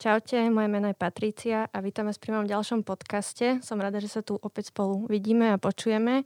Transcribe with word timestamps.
Čaute, 0.00 0.48
moje 0.48 0.64
meno 0.72 0.88
je 0.88 0.96
Patricia 0.96 1.68
a 1.68 1.84
vítam 1.84 2.08
vás 2.08 2.16
pri 2.16 2.32
mojom 2.32 2.48
ďalšom 2.48 2.88
podcaste. 2.88 3.60
Som 3.60 3.84
rada, 3.84 4.00
že 4.00 4.08
sa 4.08 4.24
tu 4.24 4.32
opäť 4.32 4.72
spolu 4.72 5.04
vidíme 5.04 5.52
a 5.52 5.60
počujeme. 5.60 6.24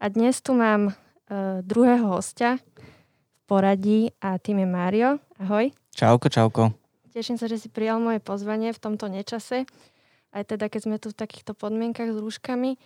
A 0.00 0.04
dnes 0.08 0.40
tu 0.40 0.56
mám 0.56 0.88
uh, 0.88 1.60
druhého 1.60 2.08
hostia 2.08 2.56
v 2.56 3.40
poradí 3.44 4.16
a 4.16 4.40
tým 4.40 4.64
je 4.64 4.68
Mário. 4.72 5.20
Ahoj. 5.36 5.76
Čauko, 5.92 6.32
čauko. 6.32 6.72
Teším 7.12 7.36
sa, 7.36 7.52
že 7.52 7.60
si 7.60 7.68
prijal 7.68 8.00
moje 8.00 8.16
pozvanie 8.24 8.72
v 8.72 8.80
tomto 8.80 9.12
nečase, 9.12 9.68
aj 10.32 10.48
teda 10.48 10.72
keď 10.72 10.80
sme 10.80 10.96
tu 10.96 11.12
v 11.12 11.20
takýchto 11.20 11.52
podmienkach 11.52 12.08
s 12.08 12.16
rúškami. 12.16 12.80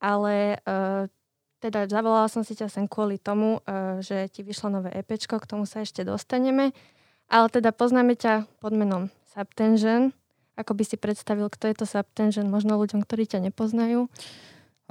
Ale 0.00 0.64
uh, 0.64 1.12
teda 1.60 1.92
zavolala 1.92 2.32
som 2.32 2.40
si 2.40 2.56
ťa 2.56 2.72
sem 2.72 2.88
kvôli 2.88 3.20
tomu, 3.20 3.60
uh, 3.68 4.00
že 4.00 4.32
ti 4.32 4.40
vyšlo 4.40 4.80
nové 4.80 4.96
EPčko, 4.96 5.36
k 5.36 5.44
tomu 5.44 5.68
sa 5.68 5.84
ešte 5.84 6.08
dostaneme. 6.08 6.72
Ale 7.28 7.52
teda 7.52 7.68
poznáme 7.76 8.16
ťa 8.16 8.48
pod 8.56 8.72
menom 8.72 9.12
Subtension. 9.32 10.12
Ako 10.60 10.76
by 10.76 10.84
si 10.84 11.00
predstavil, 11.00 11.48
kto 11.48 11.72
je 11.72 11.76
to 11.80 11.86
Subtension, 11.88 12.52
možno 12.52 12.76
ľuďom, 12.76 13.00
ktorí 13.00 13.24
ťa 13.24 13.40
nepoznajú? 13.48 14.12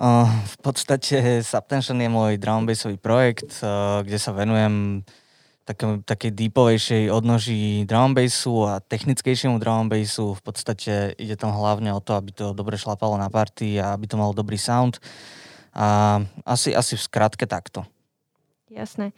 Uh, 0.02 0.26
v 0.26 0.58
podstate 0.66 1.46
Subtension 1.46 2.02
je 2.02 2.10
môj 2.10 2.42
drum 2.42 2.66
bassový 2.66 2.98
projekt, 2.98 3.62
uh, 3.62 4.02
kde 4.02 4.18
sa 4.18 4.34
venujem 4.34 5.06
také, 5.62 6.02
takej 6.02 6.32
deepovejšej 6.34 7.04
odnoží 7.14 7.86
drum 7.86 8.18
bassu 8.18 8.66
a 8.66 8.82
technickejšiemu 8.82 9.62
drum 9.62 9.94
bassu. 9.94 10.34
V 10.34 10.42
podstate 10.42 11.14
ide 11.22 11.38
tam 11.38 11.54
hlavne 11.54 11.94
o 11.94 12.02
to, 12.02 12.18
aby 12.18 12.34
to 12.34 12.58
dobre 12.58 12.82
šlapalo 12.82 13.22
na 13.22 13.30
party 13.30 13.78
a 13.78 13.94
aby 13.94 14.10
to 14.10 14.18
malo 14.18 14.34
dobrý 14.34 14.58
sound. 14.58 14.98
A 15.72 16.20
asi, 16.44 16.74
asi 16.74 16.98
v 16.98 17.06
skratke 17.06 17.46
takto. 17.46 17.86
Jasné. 18.74 19.14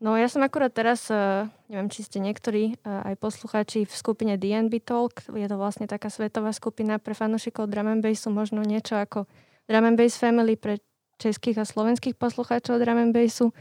No 0.00 0.16
ja 0.16 0.32
som 0.32 0.40
akurát 0.40 0.72
teraz, 0.72 1.12
uh, 1.12 1.44
neviem, 1.68 1.92
či 1.92 2.00
ste 2.00 2.24
niektorí 2.24 2.80
uh, 2.80 3.04
aj 3.12 3.20
poslucháči 3.20 3.84
v 3.84 3.92
skupine 3.92 4.40
DNB 4.40 4.80
Talk, 4.80 5.28
je 5.28 5.44
to 5.44 5.60
vlastne 5.60 5.84
taká 5.84 6.08
svetová 6.08 6.56
skupina 6.56 6.96
pre 6.96 7.12
fanúšikov 7.12 7.68
drum 7.68 7.92
and 7.92 8.00
bassu, 8.00 8.32
možno 8.32 8.64
niečo 8.64 8.96
ako 8.96 9.28
drum 9.68 9.84
and 9.84 10.00
bass 10.00 10.16
family 10.16 10.56
pre 10.56 10.80
českých 11.20 11.60
a 11.60 11.68
slovenských 11.68 12.16
poslucháčov 12.16 12.80
drum 12.80 12.96
and 12.96 13.12
bassu, 13.12 13.52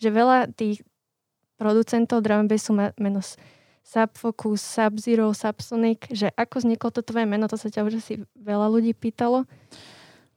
že 0.00 0.08
veľa 0.08 0.48
tých 0.56 0.80
producentov 1.60 2.24
drum 2.24 2.48
and 2.48 2.50
bassu 2.50 2.72
má 2.72 2.96
meno 2.96 3.20
Subfocus, 3.84 4.64
Sub-Zero, 4.64 5.28
Subsonic, 5.36 6.08
že 6.08 6.32
ako 6.32 6.64
vzniklo 6.64 6.88
to 6.88 7.04
tvoje 7.04 7.28
meno, 7.28 7.52
to 7.52 7.60
sa 7.60 7.68
ťa 7.68 7.84
už 7.84 8.00
asi 8.00 8.24
veľa 8.38 8.70
ľudí 8.72 8.96
pýtalo. 8.96 9.44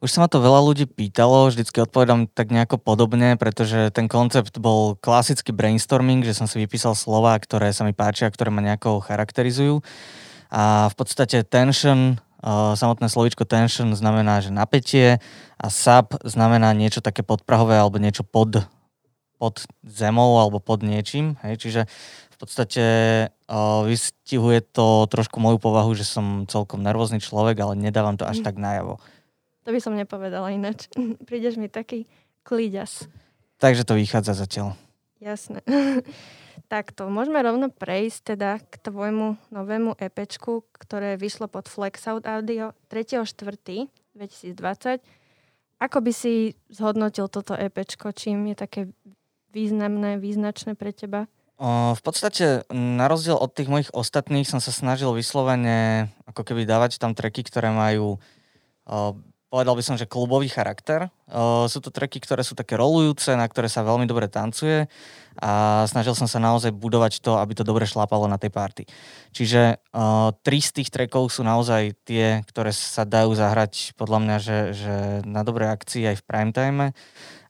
Už 0.06 0.14
sa 0.14 0.22
ma 0.22 0.30
to 0.30 0.38
veľa 0.38 0.62
ľudí 0.62 0.86
pýtalo, 0.86 1.50
vždycky 1.50 1.82
odpovedám 1.82 2.30
tak 2.30 2.54
nejako 2.54 2.78
podobne, 2.78 3.42
pretože 3.42 3.90
ten 3.90 4.06
koncept 4.06 4.54
bol 4.62 4.94
klasický 5.02 5.50
brainstorming, 5.50 6.22
že 6.22 6.38
som 6.38 6.46
si 6.46 6.62
vypísal 6.62 6.94
slova, 6.94 7.34
ktoré 7.42 7.74
sa 7.74 7.82
mi 7.82 7.90
páčia, 7.90 8.30
ktoré 8.30 8.54
ma 8.54 8.62
nejako 8.62 9.02
charakterizujú. 9.02 9.82
A 10.54 10.94
v 10.94 10.96
podstate 11.02 11.42
tension, 11.42 12.22
uh, 12.46 12.78
samotné 12.78 13.10
slovičko 13.10 13.50
tension 13.50 13.90
znamená, 13.98 14.46
že 14.46 14.54
napätie 14.54 15.18
a 15.58 15.74
sub 15.74 16.14
znamená 16.22 16.70
niečo 16.78 17.02
také 17.02 17.26
podprahové 17.26 17.82
alebo 17.82 17.98
niečo 17.98 18.22
pod, 18.22 18.62
pod 19.42 19.66
zemou 19.82 20.38
alebo 20.38 20.62
pod 20.62 20.86
niečím. 20.86 21.34
Hej? 21.42 21.66
Čiže 21.66 21.82
v 22.30 22.38
podstate 22.38 22.86
uh, 23.50 23.82
vystihuje 23.90 24.62
to 24.70 25.10
trošku 25.10 25.42
moju 25.42 25.58
povahu, 25.58 25.98
že 25.98 26.06
som 26.06 26.46
celkom 26.46 26.86
nervózny 26.86 27.18
človek, 27.18 27.58
ale 27.58 27.74
nedávam 27.74 28.22
to 28.22 28.30
až 28.30 28.44
mm. 28.44 28.46
tak 28.46 28.62
najavo. 28.62 29.02
To 29.66 29.74
by 29.74 29.82
som 29.82 29.98
nepovedala 29.98 30.54
ináč. 30.54 30.86
Prídeš 31.28 31.58
mi 31.58 31.68
taký 31.68 32.06
klíďas. 32.46 33.10
Takže 33.58 33.84
to 33.84 33.98
vychádza 33.98 34.38
zatiaľ. 34.38 34.78
Jasné. 35.18 35.66
Takto, 36.72 37.10
môžeme 37.10 37.44
rovno 37.46 37.70
prejsť 37.70 38.38
teda 38.38 38.60
k 38.62 38.78
tvojmu 38.80 39.38
novému 39.54 39.96
EPčku, 40.00 40.64
ktoré 40.72 41.18
vyšlo 41.18 41.48
pod 41.50 41.68
Flexout 41.70 42.26
Audio 42.26 42.74
3.4.2020. 42.90 45.02
Ako 45.76 46.00
by 46.00 46.12
si 46.16 46.56
zhodnotil 46.72 47.28
toto 47.28 47.54
EPčko? 47.54 48.12
Čím 48.16 48.48
je 48.54 48.56
také 48.56 48.88
významné, 49.52 50.18
význačné 50.18 50.74
pre 50.74 50.96
teba? 50.96 51.28
O, 51.56 51.96
v 51.96 52.02
podstate, 52.04 52.68
na 52.72 53.08
rozdiel 53.08 53.40
od 53.40 53.52
tých 53.52 53.72
mojich 53.72 53.92
ostatných, 53.96 54.48
som 54.48 54.60
sa 54.60 54.76
snažil 54.76 55.16
vyslovene 55.16 56.12
ako 56.28 56.44
keby 56.44 56.68
dávať 56.68 57.00
tam 57.00 57.16
treky, 57.16 57.48
ktoré 57.48 57.72
majú 57.72 58.16
o, 58.16 58.18
povedal 59.56 59.80
by 59.80 59.84
som, 59.88 59.96
že 59.96 60.04
klubový 60.04 60.52
charakter. 60.52 61.08
Uh, 61.32 61.64
sú 61.72 61.80
to 61.80 61.88
treky, 61.88 62.20
ktoré 62.20 62.44
sú 62.44 62.60
také 62.60 62.76
rolujúce, 62.76 63.32
na 63.40 63.48
ktoré 63.48 63.72
sa 63.72 63.88
veľmi 63.88 64.04
dobre 64.04 64.28
tancuje 64.28 64.92
a 65.40 65.84
snažil 65.88 66.12
som 66.12 66.28
sa 66.28 66.44
naozaj 66.44 66.76
budovať 66.76 67.24
to, 67.24 67.40
aby 67.40 67.56
to 67.56 67.64
dobre 67.64 67.88
šlápalo 67.88 68.28
na 68.28 68.36
tej 68.36 68.52
party. 68.52 68.84
Čiže 69.32 69.80
uh, 69.96 70.36
tri 70.44 70.60
z 70.60 70.84
tých 70.84 70.92
trekov 70.92 71.32
sú 71.32 71.48
naozaj 71.48 71.96
tie, 72.04 72.44
ktoré 72.52 72.76
sa 72.76 73.08
dajú 73.08 73.32
zahrať 73.32 73.96
podľa 73.96 74.20
mňa, 74.28 74.38
že, 74.44 74.60
že 74.76 74.96
na 75.24 75.48
dobré 75.48 75.72
akcii 75.72 76.04
aj 76.04 76.20
v 76.20 76.26
prime 76.28 76.52
time. 76.52 76.80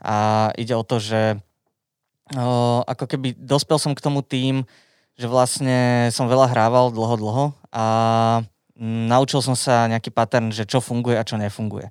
A 0.06 0.50
ide 0.62 0.78
o 0.78 0.86
to, 0.86 1.02
že 1.02 1.42
uh, 2.38 2.86
ako 2.86 3.18
keby 3.18 3.34
dospel 3.34 3.82
som 3.82 3.98
k 3.98 4.06
tomu 4.06 4.22
tým, 4.22 4.62
že 5.18 5.26
vlastne 5.26 6.14
som 6.14 6.30
veľa 6.30 6.54
hrával 6.54 6.94
dlho, 6.94 7.16
dlho 7.18 7.46
a 7.74 7.86
naučil 8.80 9.40
som 9.40 9.56
sa 9.56 9.88
nejaký 9.88 10.12
pattern, 10.12 10.52
že 10.52 10.68
čo 10.68 10.84
funguje 10.84 11.16
a 11.16 11.28
čo 11.28 11.40
nefunguje. 11.40 11.90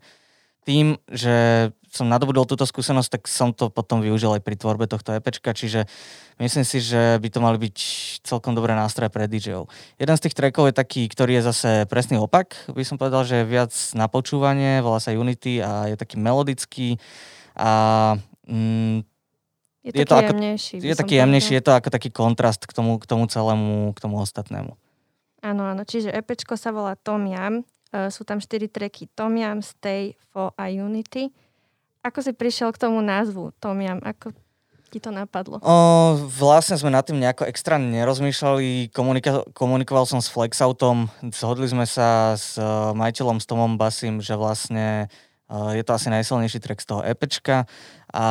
Tým, 0.65 0.97
že 1.13 1.69
som 1.93 2.09
nadobudol 2.09 2.49
túto 2.49 2.65
skúsenosť, 2.65 3.21
tak 3.21 3.23
som 3.29 3.53
to 3.53 3.69
potom 3.69 4.01
využil 4.01 4.35
aj 4.35 4.43
pri 4.43 4.57
tvorbe 4.57 4.89
tohto 4.89 5.13
EPčka, 5.15 5.55
čiže 5.55 5.87
myslím 6.41 6.65
si, 6.67 6.83
že 6.83 7.21
by 7.21 7.29
to 7.31 7.39
mali 7.39 7.61
byť 7.61 7.77
celkom 8.25 8.57
dobré 8.57 8.75
nástroje 8.75 9.13
pre 9.13 9.29
DJov. 9.29 9.71
Jeden 10.01 10.17
z 10.17 10.23
tých 10.25 10.35
trackov 10.35 10.73
je 10.73 10.75
taký, 10.75 11.07
ktorý 11.07 11.39
je 11.39 11.47
zase 11.53 11.71
presný 11.87 12.19
opak, 12.19 12.57
by 12.73 12.83
som 12.83 12.97
povedal, 12.97 13.23
že 13.23 13.45
je 13.45 13.51
viac 13.51 13.71
na 13.95 14.11
počúvanie, 14.11 14.83
volá 14.83 14.99
sa 14.99 15.15
Unity 15.15 15.63
a 15.63 15.93
je 15.93 15.97
taký 16.01 16.17
melodický 16.19 16.99
a 17.55 17.71
mm, 18.49 19.07
je, 19.85 19.93
je 20.01 20.07
to 20.09 20.17
jemnejší. 20.17 20.75
je 20.81 20.97
taký 20.97 21.15
jemnejší, 21.21 21.53
je 21.61 21.65
to 21.65 21.77
ako 21.77 21.93
taký 21.93 22.09
kontrast 22.09 22.65
k 22.65 22.73
tomu, 22.73 22.97
k 22.97 23.05
tomu 23.05 23.29
celému, 23.29 23.93
k 23.93 23.99
tomu 24.01 24.17
ostatnému. 24.17 24.81
Áno, 25.45 25.69
áno. 25.69 25.85
Čiže 25.85 26.09
EPčko 26.09 26.57
sa 26.57 26.73
volá 26.73 26.97
Tom 26.97 27.29
Yam. 27.29 27.69
Uh, 27.93 28.09
sú 28.09 28.25
tam 28.25 28.41
štyri 28.41 28.73
treky 28.73 29.13
Tom 29.13 29.37
Yam, 29.37 29.61
Stay, 29.61 30.17
Fo 30.33 30.57
a 30.57 30.73
Unity. 30.73 31.29
Ako 32.01 32.25
si 32.25 32.33
prišiel 32.33 32.73
k 32.73 32.81
tomu 32.81 33.05
názvu 33.05 33.53
Tom 33.61 33.77
Yam? 33.85 34.01
Ako 34.01 34.33
ti 34.89 35.03
to 35.05 35.13
napadlo? 35.13 35.61
O, 35.61 35.77
vlastne 36.33 36.81
sme 36.81 36.89
nad 36.89 37.05
tým 37.05 37.21
nejako 37.21 37.45
extra 37.45 37.77
nerozmýšľali. 37.77 38.89
Komunika- 38.89 39.45
komunikoval 39.53 40.09
som 40.09 40.25
s 40.25 40.33
Flexautom. 40.33 41.13
Zhodli 41.35 41.69
sme 41.69 41.85
sa 41.85 42.41
s 42.41 42.57
uh, 42.57 42.97
majiteľom, 42.97 43.37
s 43.37 43.47
Tomom 43.47 43.77
Basim, 43.77 44.25
že 44.25 44.39
vlastne 44.41 45.13
uh, 45.53 45.77
je 45.77 45.85
to 45.85 45.93
asi 45.93 46.09
najsilnejší 46.09 46.59
track 46.65 46.81
z 46.81 46.89
toho 46.89 47.01
EPčka 47.05 47.69
a 48.15 48.27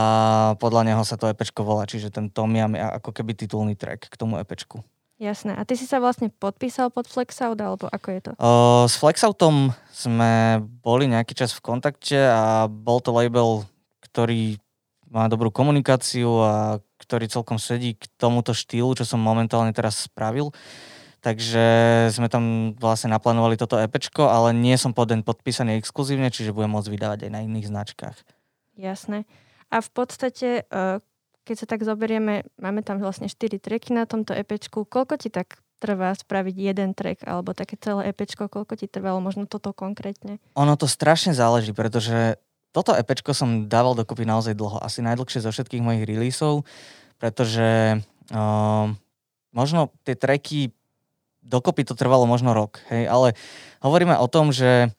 podľa 0.64 0.88
neho 0.88 1.04
sa 1.04 1.20
to 1.20 1.28
EPčko 1.28 1.68
volá, 1.68 1.84
čiže 1.84 2.08
ten 2.08 2.32
Tom 2.32 2.56
Yam 2.56 2.72
je 2.72 2.80
ako 2.80 3.12
keby 3.12 3.36
titulný 3.36 3.76
track 3.76 4.08
k 4.08 4.16
tomu 4.16 4.40
EPčku. 4.40 4.80
Jasné. 5.24 5.56
A 5.56 5.64
ty 5.64 5.80
si 5.80 5.88
sa 5.88 6.04
vlastne 6.04 6.28
podpísal 6.28 6.92
pod 6.92 7.08
Flexout, 7.08 7.56
alebo 7.56 7.88
ako 7.88 8.08
je 8.12 8.22
to? 8.28 8.32
O, 8.36 8.84
s 8.92 9.00
Flexoutom 9.00 9.72
sme 9.88 10.60
boli 10.84 11.08
nejaký 11.08 11.32
čas 11.32 11.56
v 11.56 11.64
kontakte 11.64 12.20
a 12.20 12.68
bol 12.68 13.00
to 13.00 13.16
label, 13.16 13.64
ktorý 14.04 14.60
má 15.08 15.32
dobrú 15.32 15.48
komunikáciu 15.48 16.28
a 16.44 16.84
ktorý 17.00 17.32
celkom 17.32 17.56
sedí 17.56 17.96
k 17.96 18.04
tomuto 18.20 18.52
štýlu, 18.52 19.00
čo 19.00 19.08
som 19.08 19.24
momentálne 19.24 19.72
teraz 19.72 20.12
spravil. 20.12 20.52
Takže 21.24 21.64
sme 22.12 22.28
tam 22.28 22.76
vlastne 22.76 23.16
naplánovali 23.16 23.56
toto 23.56 23.80
EPčko, 23.80 24.28
ale 24.28 24.52
nie 24.52 24.76
som 24.76 24.92
pod 24.92 25.08
deň 25.08 25.24
podpísaný 25.24 25.80
exkluzívne, 25.80 26.28
čiže 26.28 26.52
budem 26.52 26.76
môcť 26.76 26.92
vydávať 26.92 27.20
aj 27.24 27.32
na 27.32 27.48
iných 27.48 27.72
značkách. 27.72 28.18
Jasné. 28.76 29.24
A 29.72 29.80
v 29.80 29.90
podstate, 29.96 30.68
e, 30.68 31.00
keď 31.44 31.56
sa 31.60 31.68
tak 31.68 31.84
zoberieme, 31.84 32.48
máme 32.56 32.82
tam 32.82 33.04
vlastne 33.04 33.28
4 33.28 33.60
treky 33.60 33.92
na 33.92 34.08
tomto 34.08 34.32
EPčku. 34.32 34.88
Koľko 34.88 35.20
ti 35.20 35.28
tak 35.28 35.60
trvá 35.84 36.16
spraviť 36.16 36.56
jeden 36.56 36.96
track 36.96 37.28
alebo 37.28 37.52
také 37.52 37.76
celé 37.76 38.16
EPčko, 38.16 38.48
koľko 38.48 38.80
ti 38.80 38.88
trvalo 38.88 39.20
možno 39.20 39.44
toto 39.44 39.76
konkrétne? 39.76 40.40
Ono 40.56 40.80
to 40.80 40.88
strašne 40.88 41.36
záleží, 41.36 41.76
pretože 41.76 42.40
toto 42.72 42.96
EPčko 42.96 43.36
som 43.36 43.68
dával 43.68 43.94
dokopy 43.94 44.24
naozaj 44.24 44.56
dlho, 44.56 44.80
asi 44.80 45.04
najdlhšie 45.04 45.44
zo 45.44 45.52
všetkých 45.52 45.84
mojich 45.84 46.08
releaseov, 46.08 46.64
pretože 47.20 48.00
uh, 48.32 48.88
možno 49.52 49.92
tie 50.08 50.16
tracky 50.16 50.72
dokopy 51.44 51.84
to 51.84 51.94
trvalo 51.94 52.24
možno 52.24 52.56
rok, 52.56 52.80
hej, 52.88 53.04
ale 53.06 53.36
hovoríme 53.84 54.16
o 54.16 54.32
tom, 54.32 54.56
že 54.56 54.96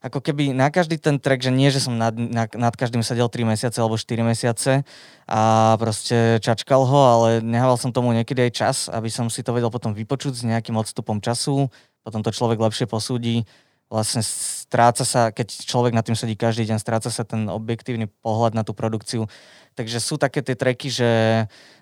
ako 0.00 0.24
keby 0.24 0.56
na 0.56 0.72
každý 0.72 0.96
ten 0.96 1.20
track, 1.20 1.44
že 1.44 1.52
nie, 1.52 1.68
že 1.68 1.84
som 1.84 1.92
nad, 1.92 2.16
nad, 2.16 2.48
nad 2.56 2.72
každým 2.72 3.04
sedel 3.04 3.28
3 3.28 3.44
mesiace 3.44 3.76
alebo 3.84 4.00
4 4.00 4.24
mesiace 4.24 4.80
a 5.28 5.40
proste 5.76 6.40
čačkal 6.40 6.88
ho, 6.88 7.00
ale 7.04 7.28
nehával 7.44 7.76
som 7.76 7.92
tomu 7.92 8.16
niekedy 8.16 8.48
aj 8.48 8.52
čas, 8.56 8.76
aby 8.88 9.12
som 9.12 9.28
si 9.28 9.44
to 9.44 9.52
vedel 9.52 9.68
potom 9.68 9.92
vypočuť 9.92 10.40
s 10.40 10.42
nejakým 10.48 10.72
odstupom 10.80 11.20
času, 11.20 11.68
potom 12.00 12.24
to 12.24 12.32
človek 12.32 12.56
lepšie 12.56 12.88
posúdi. 12.88 13.44
Vlastne 13.92 14.24
stráca 14.24 15.04
sa, 15.04 15.34
keď 15.34 15.68
človek 15.68 15.92
na 15.92 16.00
tým 16.00 16.16
sedí 16.16 16.32
každý 16.32 16.64
deň, 16.64 16.78
stráca 16.80 17.12
sa 17.12 17.26
ten 17.26 17.50
objektívny 17.50 18.08
pohľad 18.08 18.56
na 18.56 18.64
tú 18.64 18.72
produkciu. 18.72 19.28
Takže 19.76 20.00
sú 20.00 20.16
také 20.16 20.40
tie 20.40 20.56
treky, 20.56 20.88
že 20.88 21.10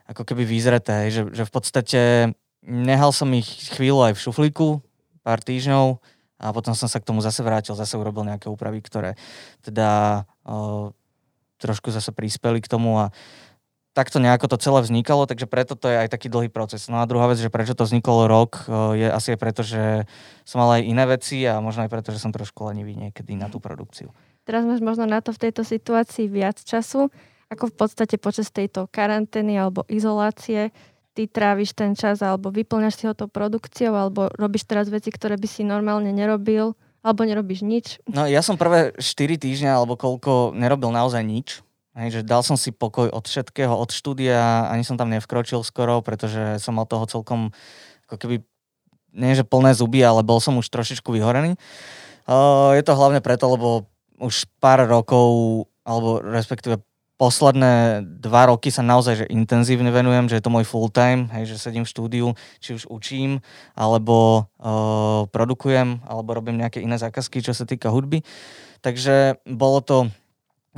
ako 0.08 0.26
keby 0.26 0.42
vyzreté, 0.42 1.12
že, 1.12 1.28
že 1.30 1.44
v 1.44 1.52
podstate 1.52 2.00
nehal 2.66 3.14
som 3.14 3.30
ich 3.36 3.70
chvíľu 3.76 4.10
aj 4.10 4.12
v 4.16 4.22
šuflíku, 4.24 4.68
pár 5.22 5.44
týždňov 5.44 6.00
a 6.38 6.54
potom 6.54 6.72
som 6.72 6.86
sa 6.86 7.02
k 7.02 7.06
tomu 7.06 7.18
zase 7.20 7.42
vrátil, 7.42 7.74
zase 7.74 7.98
urobil 7.98 8.22
nejaké 8.22 8.46
úpravy, 8.46 8.78
ktoré 8.80 9.18
teda 9.60 10.22
uh, 10.46 10.94
trošku 11.58 11.90
zase 11.90 12.14
prispeli 12.14 12.62
k 12.62 12.70
tomu 12.70 12.96
a 12.96 13.10
takto 13.98 14.22
nejako 14.22 14.46
to 14.54 14.62
celé 14.62 14.86
vznikalo, 14.86 15.26
takže 15.26 15.50
preto 15.50 15.74
to 15.74 15.90
je 15.90 16.06
aj 16.06 16.08
taký 16.14 16.30
dlhý 16.30 16.46
proces. 16.46 16.86
No 16.86 17.02
a 17.02 17.08
druhá 17.10 17.26
vec, 17.26 17.42
že 17.42 17.50
prečo 17.50 17.74
to 17.74 17.82
vzniklo 17.82 18.30
rok, 18.30 18.70
je 18.94 19.10
asi 19.10 19.34
aj 19.34 19.38
preto, 19.42 19.66
že 19.66 20.06
som 20.46 20.62
mal 20.62 20.78
aj 20.78 20.86
iné 20.86 21.02
veci 21.10 21.42
a 21.42 21.58
možno 21.58 21.82
aj 21.82 21.90
preto, 21.90 22.14
že 22.14 22.22
som 22.22 22.30
trošku 22.30 22.62
lenivý 22.70 22.94
niekedy 22.94 23.34
na 23.34 23.50
tú 23.50 23.58
produkciu. 23.58 24.14
Teraz 24.46 24.62
máš 24.62 24.86
možno 24.86 25.02
na 25.10 25.18
to 25.18 25.34
v 25.34 25.50
tejto 25.50 25.66
situácii 25.66 26.30
viac 26.30 26.62
času, 26.62 27.10
ako 27.50 27.64
v 27.68 27.74
podstate 27.74 28.16
počas 28.22 28.54
tejto 28.54 28.86
karantény 28.86 29.58
alebo 29.58 29.82
izolácie 29.90 30.70
ty 31.18 31.26
tráviš 31.26 31.74
ten 31.74 31.98
čas 31.98 32.22
alebo 32.22 32.54
vyplňaš 32.54 32.94
si 32.94 33.04
ho 33.10 33.14
tou 33.18 33.26
produkciou 33.26 33.90
alebo 33.90 34.30
robíš 34.38 34.70
teraz 34.70 34.86
veci, 34.86 35.10
ktoré 35.10 35.34
by 35.34 35.48
si 35.50 35.66
normálne 35.66 36.14
nerobil 36.14 36.78
alebo 37.02 37.26
nerobíš 37.26 37.66
nič? 37.66 37.98
No 38.06 38.30
ja 38.30 38.38
som 38.38 38.54
prvé 38.54 38.94
4 38.94 39.34
týždňa 39.34 39.74
alebo 39.74 39.98
koľko 39.98 40.54
nerobil 40.54 40.94
naozaj 40.94 41.26
nič 41.26 41.66
Hej, 41.98 42.22
že 42.22 42.22
dal 42.22 42.46
som 42.46 42.54
si 42.54 42.70
pokoj 42.70 43.10
od 43.10 43.26
všetkého, 43.26 43.74
od 43.74 43.90
štúdia, 43.90 44.70
ani 44.70 44.86
som 44.86 44.94
tam 44.94 45.10
nevkročil 45.10 45.66
skoro, 45.66 45.98
pretože 45.98 46.62
som 46.62 46.78
mal 46.78 46.86
toho 46.86 47.10
celkom 47.10 47.50
ako 48.06 48.16
keby, 48.22 48.36
nie 49.18 49.34
že 49.34 49.42
plné 49.42 49.74
zuby, 49.74 50.06
ale 50.06 50.22
bol 50.22 50.38
som 50.38 50.54
už 50.62 50.70
trošičku 50.70 51.10
vyhorený. 51.10 51.58
Uh, 52.22 52.70
je 52.78 52.86
to 52.86 52.94
hlavne 52.94 53.18
preto, 53.18 53.50
lebo 53.50 53.90
už 54.22 54.46
pár 54.62 54.86
rokov, 54.86 55.66
alebo 55.82 56.22
respektíve 56.22 56.78
posledné 57.18 58.06
dva 58.22 58.48
roky 58.48 58.70
sa 58.70 58.86
naozaj 58.86 59.26
že 59.26 59.26
intenzívne 59.26 59.90
venujem, 59.90 60.30
že 60.30 60.38
je 60.38 60.44
to 60.46 60.54
môj 60.54 60.62
full 60.62 60.86
time, 60.86 61.26
hej, 61.34 61.50
že 61.50 61.58
sedím 61.58 61.82
v 61.82 61.92
štúdiu, 61.92 62.26
či 62.62 62.78
už 62.78 62.86
učím, 62.86 63.42
alebo 63.74 64.46
uh, 64.62 65.26
produkujem, 65.34 66.06
alebo 66.06 66.38
robím 66.38 66.62
nejaké 66.62 66.78
iné 66.78 66.94
zákazky, 66.94 67.42
čo 67.42 67.50
sa 67.50 67.66
týka 67.66 67.90
hudby. 67.90 68.22
Takže 68.80 69.42
bolo 69.44 69.82
to 69.82 70.06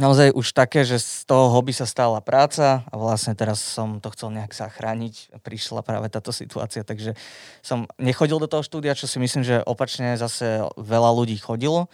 naozaj 0.00 0.32
už 0.32 0.56
také, 0.56 0.80
že 0.88 0.96
z 0.96 1.28
toho 1.28 1.52
hobby 1.52 1.76
sa 1.76 1.84
stala 1.84 2.24
práca 2.24 2.88
a 2.88 2.94
vlastne 2.96 3.36
teraz 3.36 3.60
som 3.60 4.00
to 4.00 4.08
chcel 4.16 4.32
nejak 4.32 4.56
zachrániť. 4.56 5.36
Prišla 5.44 5.84
práve 5.84 6.08
táto 6.08 6.32
situácia, 6.32 6.80
takže 6.80 7.12
som 7.60 7.84
nechodil 8.00 8.40
do 8.40 8.48
toho 8.48 8.64
štúdia, 8.64 8.96
čo 8.96 9.04
si 9.04 9.20
myslím, 9.20 9.44
že 9.44 9.60
opačne 9.68 10.16
zase 10.16 10.64
veľa 10.80 11.12
ľudí 11.12 11.36
chodilo, 11.36 11.92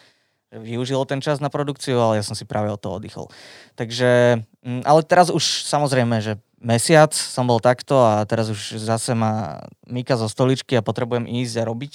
využilo 0.61 1.05
ten 1.05 1.21
čas 1.21 1.39
na 1.39 1.53
produkciu, 1.53 2.01
ale 2.01 2.21
ja 2.21 2.25
som 2.27 2.35
si 2.37 2.49
práve 2.49 2.73
od 2.73 2.81
toho 2.81 2.99
oddychol. 2.99 3.29
Takže, 3.77 4.43
mm, 4.65 4.83
ale 4.83 5.01
teraz 5.05 5.29
už 5.29 5.65
samozrejme, 5.69 6.19
že 6.25 6.41
mesiac 6.61 7.13
som 7.13 7.45
bol 7.45 7.61
takto 7.61 8.01
a 8.01 8.25
teraz 8.25 8.49
už 8.49 8.81
zase 8.81 9.13
ma 9.13 9.63
Mika 9.87 10.17
zo 10.17 10.27
stoličky 10.27 10.75
a 10.77 10.85
potrebujem 10.85 11.29
ísť 11.29 11.55
a 11.63 11.69
robiť, 11.69 11.93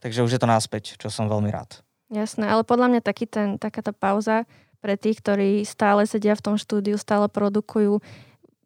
takže 0.00 0.22
už 0.22 0.30
je 0.36 0.40
to 0.40 0.48
náspäť, 0.48 0.96
čo 0.96 1.10
som 1.10 1.26
veľmi 1.26 1.50
rád. 1.50 1.82
Jasné, 2.06 2.46
ale 2.46 2.62
podľa 2.62 2.96
mňa 2.96 3.00
taký 3.02 3.26
ten, 3.26 3.58
takáto 3.58 3.90
pauza 3.90 4.46
pre 4.78 4.94
tých, 4.94 5.18
ktorí 5.18 5.66
stále 5.66 6.06
sedia 6.06 6.38
v 6.38 6.44
tom 6.44 6.56
štúdiu, 6.56 6.94
stále 6.94 7.26
produkujú, 7.26 7.98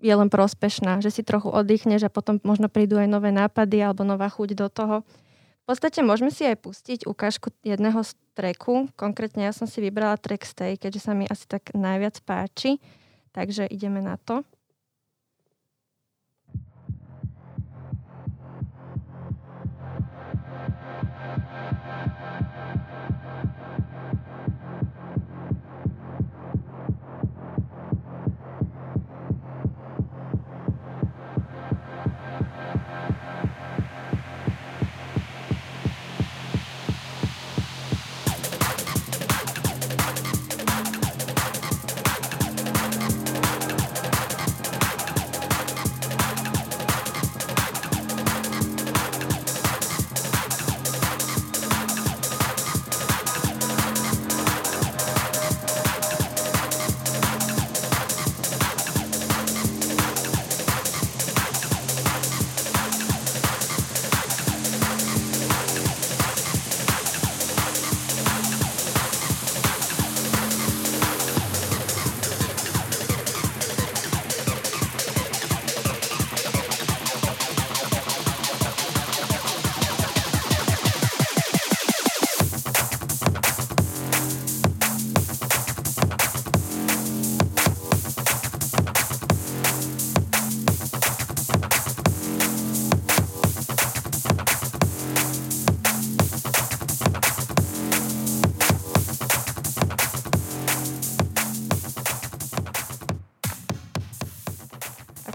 je 0.00 0.14
len 0.16 0.28
prospešná, 0.32 1.00
že 1.04 1.12
si 1.12 1.24
trochu 1.24 1.48
oddychneš 1.52 2.08
a 2.08 2.12
potom 2.12 2.40
možno 2.40 2.72
prídu 2.72 2.96
aj 2.96 3.08
nové 3.08 3.32
nápady 3.32 3.84
alebo 3.84 4.04
nová 4.04 4.28
chuť 4.28 4.56
do 4.56 4.68
toho. 4.68 4.96
Podstate 5.70 6.02
môžeme 6.02 6.34
si 6.34 6.42
aj 6.42 6.66
pustiť 6.66 7.06
ukážku 7.06 7.54
jedného 7.62 8.02
z 8.02 8.18
treku. 8.34 8.90
Konkrétne 8.98 9.46
ja 9.46 9.54
som 9.54 9.70
si 9.70 9.78
vybrala 9.78 10.18
track 10.18 10.42
Stay, 10.42 10.74
keďže 10.74 11.06
sa 11.06 11.14
mi 11.14 11.30
asi 11.30 11.46
tak 11.46 11.70
najviac 11.78 12.18
páči. 12.26 12.82
Takže 13.30 13.70
ideme 13.70 14.02
na 14.02 14.18
to. 14.18 14.42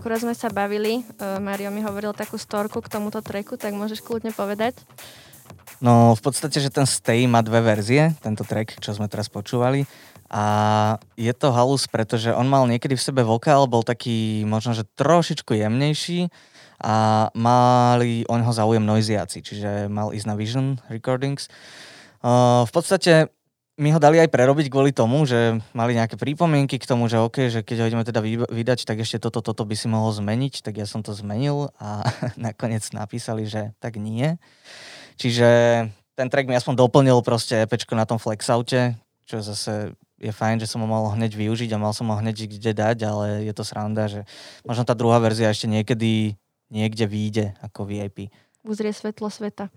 Akurát 0.05 0.21
sme 0.21 0.37
sa 0.37 0.53
bavili, 0.53 1.01
uh, 1.01 1.41
Mario 1.41 1.73
mi 1.73 1.81
hovoril 1.81 2.13
takú 2.13 2.37
storku 2.37 2.77
k 2.77 2.93
tomuto 2.93 3.25
treku, 3.25 3.57
tak 3.57 3.73
môžeš 3.73 4.05
kľudne 4.05 4.29
povedať? 4.37 4.77
No 5.81 6.13
v 6.13 6.21
podstate, 6.21 6.61
že 6.61 6.69
ten 6.69 6.85
Stay 6.85 7.25
má 7.25 7.41
dve 7.41 7.57
verzie, 7.65 8.13
tento 8.21 8.45
track, 8.45 8.77
čo 8.77 8.93
sme 8.93 9.09
teraz 9.09 9.33
počúvali. 9.33 9.89
A 10.29 10.45
je 11.17 11.33
to 11.33 11.49
halus, 11.49 11.89
pretože 11.89 12.29
on 12.29 12.45
mal 12.45 12.69
niekedy 12.69 12.93
v 12.93 13.01
sebe 13.01 13.25
vokál, 13.25 13.65
bol 13.65 13.81
taký 13.81 14.45
možno, 14.45 14.77
že 14.77 14.85
trošičku 14.93 15.57
jemnejší 15.57 16.29
a 16.85 17.27
mali 17.33 18.29
o 18.29 18.37
neho 18.37 18.53
záujem 18.53 18.85
noiziaci, 18.85 19.41
čiže 19.41 19.89
mal 19.89 20.13
ísť 20.13 20.27
na 20.29 20.37
Vision 20.37 20.77
Recordings. 20.85 21.49
Uh, 22.21 22.61
v 22.69 22.71
podstate 22.77 23.33
my 23.75 23.89
ho 23.91 23.99
dali 23.99 24.23
aj 24.23 24.31
prerobiť 24.31 24.71
kvôli 24.71 24.95
tomu, 24.95 25.27
že 25.27 25.59
mali 25.75 25.99
nejaké 25.99 26.15
prípomienky 26.15 26.79
k 26.79 26.87
tomu, 26.87 27.11
že 27.11 27.19
OK, 27.19 27.51
že 27.51 27.59
keď 27.59 27.77
ho 27.83 27.87
ideme 27.91 28.07
teda 28.07 28.23
vydať, 28.47 28.87
tak 28.87 29.03
ešte 29.03 29.19
toto, 29.19 29.43
toto 29.43 29.67
by 29.67 29.75
si 29.75 29.91
mohol 29.91 30.15
zmeniť, 30.15 30.63
tak 30.63 30.79
ja 30.79 30.87
som 30.87 31.03
to 31.03 31.11
zmenil 31.11 31.75
a 31.75 32.07
nakoniec 32.39 32.87
napísali, 32.95 33.43
že 33.43 33.75
tak 33.83 33.99
nie. 33.99 34.39
Čiže 35.19 35.47
ten 36.15 36.27
track 36.31 36.47
mi 36.47 36.55
aspoň 36.55 36.79
doplnil 36.79 37.19
proste 37.19 37.67
EPčko 37.67 37.99
na 37.99 38.07
tom 38.07 38.15
Flexaute, 38.15 38.95
čo 39.27 39.43
zase 39.43 39.91
je 40.15 40.31
fajn, 40.31 40.63
že 40.63 40.71
som 40.71 40.79
ho 40.79 40.87
mohol 40.87 41.11
hneď 41.19 41.35
využiť 41.35 41.75
a 41.75 41.81
mal 41.81 41.91
som 41.91 42.07
ho 42.07 42.15
hneď 42.15 42.47
kde 42.47 42.71
dať, 42.71 42.97
ale 43.03 43.43
je 43.43 43.51
to 43.51 43.67
sranda, 43.67 44.07
že 44.07 44.23
možno 44.63 44.87
tá 44.87 44.95
druhá 44.95 45.19
verzia 45.19 45.51
ešte 45.51 45.67
niekedy 45.67 46.39
niekde 46.71 47.05
vyjde 47.05 47.45
ako 47.59 47.83
VIP. 47.83 48.31
Uzrie 48.63 48.95
svetlo 48.95 49.27
sveta. 49.27 49.67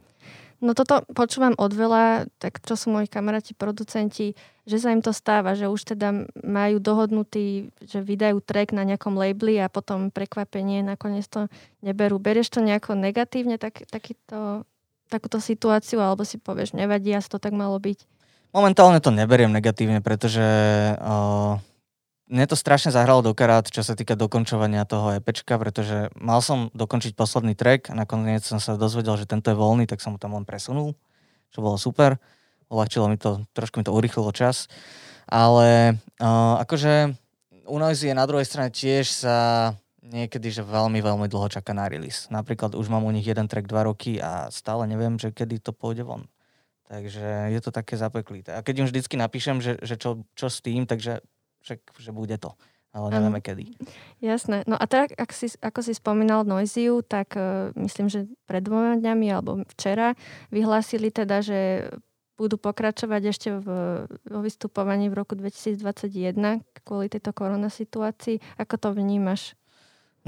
No 0.58 0.74
toto 0.74 1.06
počúvam 1.14 1.54
od 1.54 1.70
veľa, 1.70 2.26
tak 2.42 2.58
čo 2.66 2.74
sú 2.74 2.90
moji 2.90 3.06
kamaráti, 3.06 3.54
producenti, 3.54 4.34
že 4.66 4.82
sa 4.82 4.90
im 4.90 4.98
to 4.98 5.14
stáva, 5.14 5.54
že 5.54 5.70
už 5.70 5.94
teda 5.94 6.26
majú 6.42 6.82
dohodnutý, 6.82 7.70
že 7.78 8.02
vydajú 8.02 8.42
track 8.42 8.74
na 8.74 8.82
nejakom 8.82 9.14
labeli 9.14 9.62
a 9.62 9.70
potom 9.70 10.10
prekvapenie 10.10 10.82
nakoniec 10.82 11.30
to 11.30 11.46
neberú. 11.78 12.18
Berieš 12.18 12.58
to 12.58 12.60
nejako 12.60 12.98
negatívne, 12.98 13.54
tak, 13.54 13.86
takýto, 13.86 14.66
takúto 15.06 15.38
situáciu, 15.38 16.02
alebo 16.02 16.26
si 16.26 16.42
povieš, 16.42 16.74
nevadí, 16.74 17.14
asi 17.14 17.30
to 17.30 17.38
tak 17.38 17.54
malo 17.54 17.78
byť? 17.78 18.02
Momentálne 18.50 18.98
to 18.98 19.14
neberiem 19.14 19.54
negatívne, 19.54 20.02
pretože 20.02 20.42
uh, 20.98 21.62
mne 22.28 22.44
to 22.44 22.56
strašne 22.56 22.92
zahralo 22.92 23.24
do 23.24 23.32
karát, 23.32 23.64
čo 23.64 23.80
sa 23.80 23.96
týka 23.96 24.12
dokončovania 24.12 24.84
toho 24.84 25.16
EPčka, 25.16 25.56
pretože 25.56 26.12
mal 26.14 26.44
som 26.44 26.68
dokončiť 26.76 27.16
posledný 27.16 27.56
track 27.56 27.88
a 27.90 27.96
nakoniec 27.96 28.44
som 28.44 28.60
sa 28.60 28.76
dozvedel, 28.76 29.16
že 29.16 29.24
tento 29.24 29.48
je 29.48 29.56
voľný, 29.56 29.88
tak 29.88 30.04
som 30.04 30.14
mu 30.14 30.18
tam 30.20 30.36
len 30.36 30.44
presunul, 30.44 30.92
čo 31.48 31.64
bolo 31.64 31.80
super. 31.80 32.20
Uľahčilo 32.68 33.08
mi 33.08 33.16
to, 33.16 33.42
trošku 33.56 33.80
mi 33.80 33.84
to 33.88 33.96
urychlilo 33.96 34.28
čas. 34.36 34.68
Ale 35.24 35.96
uh, 36.20 36.60
akože 36.60 37.16
u 37.68 37.76
Noisy 37.80 38.12
je 38.12 38.16
na 38.16 38.28
druhej 38.28 38.48
strane 38.48 38.72
tiež 38.72 39.08
sa 39.08 39.36
niekedy, 40.00 40.48
že 40.48 40.64
veľmi, 40.64 41.00
veľmi 41.04 41.28
dlho 41.28 41.48
čaká 41.52 41.76
na 41.76 41.88
release. 41.88 42.28
Napríklad 42.32 42.72
už 42.72 42.88
mám 42.88 43.04
u 43.04 43.12
nich 43.12 43.28
jeden 43.28 43.44
track 43.44 43.68
dva 43.68 43.84
roky 43.84 44.16
a 44.20 44.48
stále 44.48 44.88
neviem, 44.88 45.20
že 45.20 45.32
kedy 45.32 45.60
to 45.60 45.76
pôjde 45.76 46.04
von. 46.04 46.28
Takže 46.88 47.52
je 47.52 47.60
to 47.60 47.68
také 47.68 48.00
zapeklité. 48.00 48.56
A 48.56 48.64
keď 48.64 48.84
im 48.84 48.88
vždycky 48.88 49.20
napíšem, 49.20 49.60
že, 49.60 49.76
že 49.84 50.00
čo, 50.00 50.24
čo 50.32 50.48
s 50.48 50.64
tým, 50.64 50.88
takže 50.88 51.20
že, 51.62 51.80
že 51.98 52.10
bude 52.10 52.36
to 52.38 52.54
ale 52.98 53.14
nevieme 53.14 53.40
kedy. 53.44 53.76
Jasné. 54.18 54.64
No 54.64 54.74
a 54.74 54.84
tak, 54.88 55.12
ak 55.14 55.30
si, 55.30 55.52
ako 55.60 55.80
si 55.84 55.92
spomínal 55.92 56.48
Noiziu, 56.48 57.04
tak 57.04 57.36
uh, 57.36 57.70
myslím, 57.76 58.08
že 58.08 58.26
pred 58.48 58.64
dvoma 58.64 58.96
dňami 58.96 59.26
alebo 59.28 59.62
včera 59.76 60.16
vyhlásili 60.48 61.12
teda, 61.12 61.44
že 61.44 61.92
budú 62.38 62.54
pokračovať 62.54 63.22
ešte 63.34 63.48
v, 63.58 63.66
vo 64.06 64.40
vystupovaní 64.40 65.10
v 65.10 65.18
roku 65.18 65.34
2021 65.34 66.62
kvôli 66.86 67.10
tejto 67.10 67.34
koronasituácii. 67.34 68.38
Ako 68.62 68.78
to 68.78 68.88
vnímaš? 68.94 69.58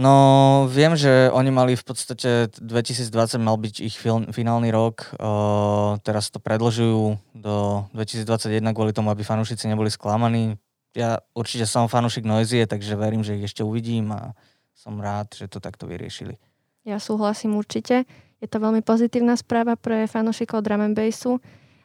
No, 0.01 0.65
viem, 0.71 0.97
že 0.97 1.29
oni 1.29 1.53
mali 1.53 1.77
v 1.77 1.85
podstate 1.85 2.49
2020 2.57 3.37
mal 3.43 3.59
byť 3.61 3.75
ich 3.85 4.01
fil, 4.01 4.27
finálny 4.33 4.73
rok, 4.73 5.13
uh, 5.19 6.01
teraz 6.03 6.33
to 6.33 6.41
predlžujú 6.41 7.21
do 7.37 7.85
2021 7.93 8.65
kvôli 8.73 8.97
tomu, 8.97 9.13
aby 9.13 9.27
fanúšici 9.27 9.69
neboli 9.69 9.93
sklamaní 9.93 10.57
ja 10.95 11.23
určite 11.37 11.67
som 11.67 11.87
fanúšik 11.87 12.27
Noizie, 12.27 12.67
takže 12.67 12.99
verím, 12.99 13.23
že 13.23 13.39
ich 13.39 13.47
ešte 13.47 13.63
uvidím 13.63 14.11
a 14.11 14.35
som 14.75 14.99
rád, 14.99 15.37
že 15.37 15.47
to 15.47 15.63
takto 15.63 15.87
vyriešili. 15.87 16.41
Ja 16.89 16.97
súhlasím 16.97 17.61
určite. 17.61 18.09
Je 18.41 18.49
to 18.49 18.57
veľmi 18.57 18.81
pozitívna 18.81 19.37
správa 19.37 19.77
pre 19.77 20.09
fanúšikov 20.09 20.65
drum 20.65 20.81
and 20.81 20.97
bassu. 20.97 21.37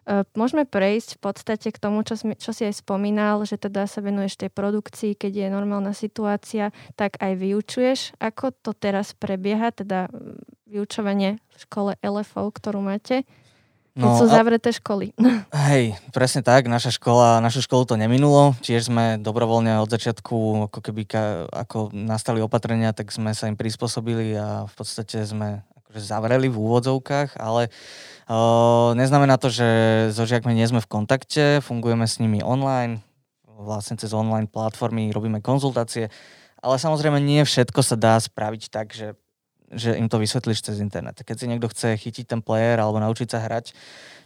E, 0.08 0.24
môžeme 0.40 0.64
prejsť 0.64 1.20
v 1.20 1.22
podstate 1.22 1.68
k 1.76 1.78
tomu, 1.78 2.08
čo, 2.08 2.16
čo 2.16 2.52
si 2.56 2.64
aj 2.64 2.80
spomínal, 2.80 3.44
že 3.44 3.60
teda 3.60 3.84
sa 3.92 4.00
venuješ 4.00 4.40
tej 4.40 4.52
produkcii, 4.56 5.20
keď 5.20 5.32
je 5.36 5.48
normálna 5.52 5.92
situácia, 5.92 6.72
tak 6.96 7.20
aj 7.20 7.36
vyučuješ. 7.36 8.00
Ako 8.24 8.56
to 8.56 8.72
teraz 8.72 9.12
prebieha, 9.12 9.76
teda 9.76 10.08
vyučovanie 10.64 11.36
v 11.36 11.56
škole 11.60 11.92
LFO, 12.00 12.48
ktorú 12.56 12.80
máte? 12.80 13.28
No, 13.96 14.20
sú 14.20 14.28
zavreté 14.28 14.76
školy. 14.76 15.16
Hej, 15.72 15.96
presne 16.12 16.44
tak. 16.44 16.68
Naša 16.68 17.00
škola, 17.00 17.40
našu 17.40 17.64
školu 17.64 17.88
to 17.88 17.96
neminulo. 17.96 18.52
Tiež 18.60 18.92
sme 18.92 19.16
dobrovoľne 19.24 19.80
od 19.80 19.88
začiatku, 19.88 20.68
ako 20.68 20.80
keby 20.84 21.08
ka, 21.08 21.48
ako 21.48 21.96
nastali 21.96 22.44
opatrenia, 22.44 22.92
tak 22.92 23.16
sme 23.16 23.32
sa 23.32 23.48
im 23.48 23.56
prispôsobili 23.56 24.36
a 24.36 24.68
v 24.68 24.74
podstate 24.76 25.24
sme 25.24 25.64
akože 25.80 26.02
zavreli 26.12 26.52
v 26.52 26.60
úvodzovkách, 26.60 27.40
ale 27.40 27.72
uh, 28.28 28.92
neznamená 29.00 29.40
to, 29.40 29.48
že 29.48 29.68
so 30.12 30.28
žiakmi 30.28 30.52
nie 30.52 30.68
sme 30.68 30.84
v 30.84 30.92
kontakte, 30.92 31.64
fungujeme 31.64 32.04
s 32.04 32.20
nimi 32.20 32.44
online, 32.44 33.00
vlastne 33.48 33.96
cez 33.96 34.12
online 34.12 34.52
platformy 34.52 35.16
robíme 35.16 35.40
konzultácie, 35.40 36.12
ale 36.60 36.76
samozrejme 36.76 37.24
nie 37.24 37.48
všetko 37.48 37.80
sa 37.80 37.96
dá 37.96 38.20
spraviť 38.20 38.64
tak, 38.68 38.92
že 38.92 39.16
že 39.74 39.98
im 39.98 40.06
to 40.06 40.22
vysvetlíš 40.22 40.62
cez 40.62 40.78
internet. 40.82 41.22
Keď 41.22 41.36
si 41.36 41.50
niekto 41.50 41.72
chce 41.72 41.98
chytiť 41.98 42.26
ten 42.30 42.42
player 42.42 42.78
alebo 42.78 43.02
naučiť 43.02 43.28
sa 43.32 43.42
hrať, 43.42 43.74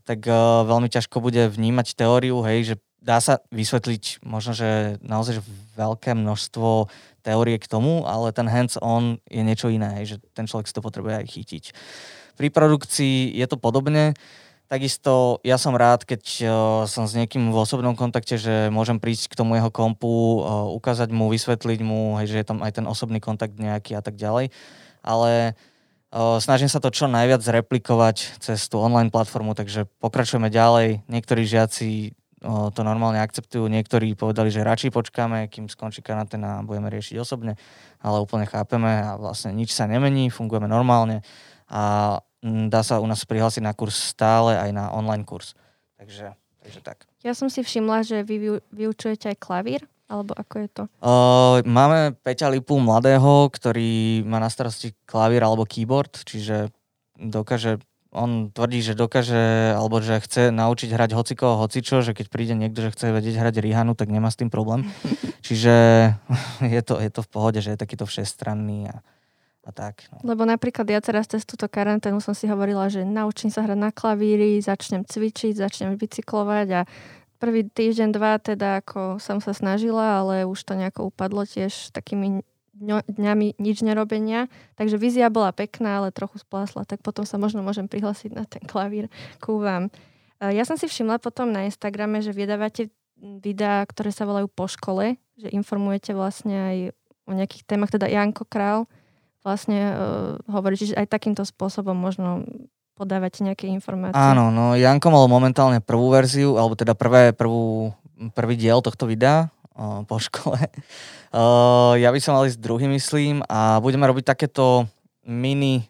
tak 0.03 0.25
uh, 0.25 0.65
veľmi 0.65 0.89
ťažko 0.89 1.21
bude 1.21 1.47
vnímať 1.53 1.93
teóriu, 1.93 2.41
hej, 2.41 2.73
že 2.73 2.75
dá 2.99 3.21
sa 3.23 3.39
vysvetliť 3.53 4.25
možno, 4.27 4.51
že 4.51 4.99
naozaj 4.99 5.39
že 5.39 5.43
veľké 5.79 6.17
množstvo 6.17 6.91
teórie 7.23 7.55
k 7.61 7.69
tomu, 7.69 8.03
ale 8.03 8.35
ten 8.35 8.47
hands-on 8.47 9.23
je 9.27 9.43
niečo 9.43 9.71
iné, 9.71 10.01
hej, 10.01 10.15
že 10.15 10.17
ten 10.35 10.49
človek 10.49 10.67
si 10.67 10.75
to 10.75 10.83
potrebuje 10.83 11.15
aj 11.23 11.27
chytiť. 11.29 11.63
Pri 12.35 12.47
produkcii 12.51 13.35
je 13.35 13.45
to 13.47 13.59
podobne. 13.59 14.15
Takisto 14.69 15.41
ja 15.41 15.57
som 15.57 15.73
rád, 15.73 16.05
keď 16.05 16.23
uh, 16.41 16.49
som 16.85 17.09
s 17.09 17.17
niekým 17.17 17.49
v 17.49 17.57
osobnom 17.57 17.97
kontakte, 17.97 18.37
že 18.37 18.69
môžem 18.69 19.01
prísť 19.01 19.33
k 19.33 19.39
tomu 19.39 19.57
jeho 19.57 19.73
kompu, 19.73 20.41
uh, 20.41 20.69
ukázať 20.73 21.09
mu, 21.09 21.31
vysvetliť 21.31 21.79
mu, 21.81 22.19
hej, 22.21 22.33
že 22.33 22.37
je 22.43 22.47
tam 22.49 22.59
aj 22.61 22.81
ten 22.81 22.85
osobný 22.85 23.17
kontakt 23.17 23.57
nejaký 23.57 23.97
a 23.97 24.03
tak 24.03 24.17
ďalej 24.17 24.53
ale 25.01 25.55
o, 26.11 26.37
snažím 26.41 26.67
sa 26.67 26.83
to 26.83 26.93
čo 26.93 27.07
najviac 27.07 27.41
replikovať 27.41 28.41
cez 28.43 28.67
tú 28.67 28.81
online 28.81 29.13
platformu, 29.13 29.53
takže 29.53 29.87
pokračujeme 30.03 30.51
ďalej. 30.51 31.05
Niektorí 31.07 31.43
žiaci 31.45 32.13
o, 32.43 32.73
to 32.73 32.81
normálne 32.83 33.19
akceptujú, 33.19 33.67
niektorí 33.67 34.15
povedali, 34.15 34.49
že 34.51 34.65
radšej 34.65 34.91
počkáme, 34.95 35.47
kým 35.47 35.67
skončí 35.71 35.99
karantén 36.03 36.43
a 36.43 36.63
budeme 36.65 36.91
riešiť 36.91 37.15
osobne, 37.19 37.55
ale 37.99 38.23
úplne 38.23 38.47
chápeme 38.47 39.03
a 39.03 39.19
vlastne 39.19 39.51
nič 39.51 39.75
sa 39.75 39.87
nemení, 39.87 40.31
fungujeme 40.31 40.67
normálne 40.67 41.23
a 41.69 42.17
dá 42.43 42.81
sa 42.81 43.03
u 43.03 43.07
nás 43.07 43.23
prihlásiť 43.27 43.63
na 43.63 43.75
kurz 43.75 44.15
stále 44.15 44.55
aj 44.55 44.71
na 44.71 44.85
online 44.95 45.27
kurz. 45.27 45.53
Takže, 45.99 46.31
takže 46.63 46.79
tak. 46.79 47.03
Ja 47.19 47.35
som 47.35 47.51
si 47.51 47.59
všimla, 47.59 48.07
že 48.07 48.23
vy 48.23 48.63
vyučujete 48.71 49.35
aj 49.35 49.37
klavír. 49.43 49.83
Alebo 50.09 50.33
ako 50.33 50.55
je 50.57 50.69
to? 50.73 50.83
Uh, 51.05 51.61
máme 51.69 52.17
Peťa 52.25 52.49
Lipu 52.49 52.81
mladého, 52.81 53.45
ktorý 53.53 54.25
má 54.25 54.41
na 54.41 54.49
starosti 54.49 54.97
klavír 55.05 55.45
alebo 55.45 55.69
keyboard, 55.69 56.25
čiže 56.25 56.73
dokáže 57.13 57.77
on 58.09 58.49
tvrdí, 58.49 58.81
že 58.81 58.97
dokáže, 58.97 59.77
alebo 59.77 60.01
že 60.01 60.17
chce 60.17 60.49
naučiť 60.49 60.89
hrať 60.89 61.13
hocikoho 61.13 61.61
hocičo, 61.61 62.01
že 62.01 62.17
keď 62.17 62.25
príde 62.33 62.57
niekto, 62.57 62.81
že 62.81 62.93
chce 62.93 63.13
vedieť 63.13 63.37
hrať 63.37 63.61
Rihanu, 63.61 63.93
tak 63.93 64.09
nemá 64.09 64.33
s 64.33 64.39
tým 64.41 64.49
problém. 64.49 64.89
Čiže 65.45 65.73
je 66.73 66.81
to, 66.81 66.97
je 66.97 67.09
to 67.13 67.21
v 67.21 67.29
pohode, 67.29 67.59
že 67.61 67.77
je 67.77 67.81
takýto 67.81 68.09
všestranný 68.09 68.89
a, 68.89 69.05
a 69.61 69.69
tak. 69.69 70.09
No. 70.09 70.33
Lebo 70.33 70.49
napríklad 70.49 70.89
ja 70.89 70.97
teraz 71.05 71.29
cez 71.29 71.45
túto 71.45 71.69
karanténu 71.69 72.17
som 72.17 72.33
si 72.33 72.49
hovorila, 72.49 72.89
že 72.89 73.05
naučím 73.05 73.53
sa 73.53 73.61
hrať 73.61 73.77
na 73.77 73.93
klavíri, 73.93 74.57
začnem 74.57 75.05
cvičiť, 75.05 75.53
začnem 75.53 75.93
bicyklovať 75.93 76.67
a 76.73 76.81
prvý 77.39 77.65
týždeň, 77.65 78.09
dva 78.11 78.35
teda 78.37 78.83
ako 78.83 79.17
som 79.17 79.39
sa 79.39 79.55
snažila, 79.55 80.19
ale 80.21 80.43
už 80.43 80.59
to 80.67 80.75
nejako 80.75 81.09
upadlo 81.09 81.47
tiež 81.47 81.95
takými 81.95 82.43
dňami 83.09 83.59
nič 83.59 83.83
nerobenia. 83.83 84.47
Takže 84.79 84.95
vízia 84.95 85.27
bola 85.31 85.51
pekná, 85.51 85.99
ale 85.99 86.15
trochu 86.15 86.39
splásla, 86.39 86.87
tak 86.87 87.03
potom 87.03 87.23
sa 87.23 87.39
možno 87.39 87.63
môžem 87.63 87.87
prihlásiť 87.87 88.31
na 88.35 88.43
ten 88.47 88.63
klavír 88.63 89.11
ku 89.43 89.59
vám. 89.59 89.91
Ja 90.39 90.63
som 90.63 90.79
si 90.79 90.87
všimla 90.87 91.19
potom 91.19 91.51
na 91.51 91.67
Instagrame, 91.67 92.23
že 92.23 92.31
vydávate 92.31 92.87
videá, 93.19 93.83
ktoré 93.83 94.15
sa 94.15 94.23
volajú 94.23 94.47
po 94.47 94.71
škole, 94.71 95.19
že 95.35 95.51
informujete 95.51 96.15
vlastne 96.15 96.55
aj 96.55 96.77
o 97.27 97.35
nejakých 97.35 97.67
témach, 97.67 97.91
teda 97.91 98.07
Janko 98.07 98.47
Král 98.47 98.87
vlastne 99.43 99.79
uh, 99.91 100.35
hovorí, 100.51 100.75
že 100.75 100.95
aj 100.95 101.11
takýmto 101.11 101.43
spôsobom 101.43 101.95
možno 101.95 102.43
podávať 102.99 103.47
nejaké 103.47 103.71
informácie. 103.71 104.19
Áno, 104.19 104.51
no 104.51 104.75
Janko 104.75 105.07
mal 105.07 105.23
momentálne 105.31 105.79
prvú 105.79 106.11
verziu, 106.11 106.59
alebo 106.59 106.75
teda 106.75 106.91
prvé, 106.99 107.31
prvú, 107.31 107.95
prvý 108.35 108.59
diel 108.59 108.83
tohto 108.83 109.07
videa 109.07 109.47
o, 109.71 110.03
po 110.03 110.19
škole. 110.19 110.59
O, 111.31 111.95
ja 111.95 112.11
by 112.11 112.19
som 112.19 112.35
mal 112.35 112.43
ísť 112.43 112.59
druhý, 112.59 112.91
myslím, 112.91 113.39
a 113.47 113.79
budeme 113.79 114.03
robiť 114.03 114.35
takéto 114.35 114.91
mini, 115.23 115.87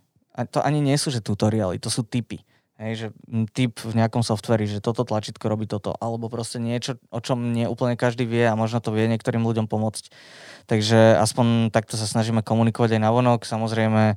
to 0.54 0.62
ani 0.62 0.86
nie 0.86 0.94
sú 1.02 1.10
že 1.10 1.26
tutoriály, 1.26 1.82
to 1.82 1.90
sú 1.90 2.06
typy. 2.06 2.46
Hej, 2.80 2.94
že 2.96 3.08
typ 3.52 3.76
v 3.84 3.92
nejakom 3.92 4.24
softveri, 4.24 4.64
že 4.64 4.80
toto 4.80 5.04
tlačítko 5.04 5.52
robí 5.52 5.68
toto, 5.68 5.92
alebo 6.00 6.32
proste 6.32 6.64
niečo, 6.64 6.96
o 7.12 7.20
čom 7.20 7.52
nie 7.52 7.68
úplne 7.68 8.00
každý 8.00 8.24
vie 8.24 8.48
a 8.48 8.56
možno 8.56 8.80
to 8.80 8.96
vie 8.96 9.04
niektorým 9.12 9.44
ľuďom 9.44 9.68
pomôcť. 9.68 10.16
Takže 10.64 11.20
aspoň 11.20 11.76
takto 11.76 12.00
sa 12.00 12.08
snažíme 12.08 12.40
komunikovať 12.40 12.96
aj 12.96 13.02
na 13.04 13.12
vonok. 13.12 13.44
Samozrejme, 13.44 14.16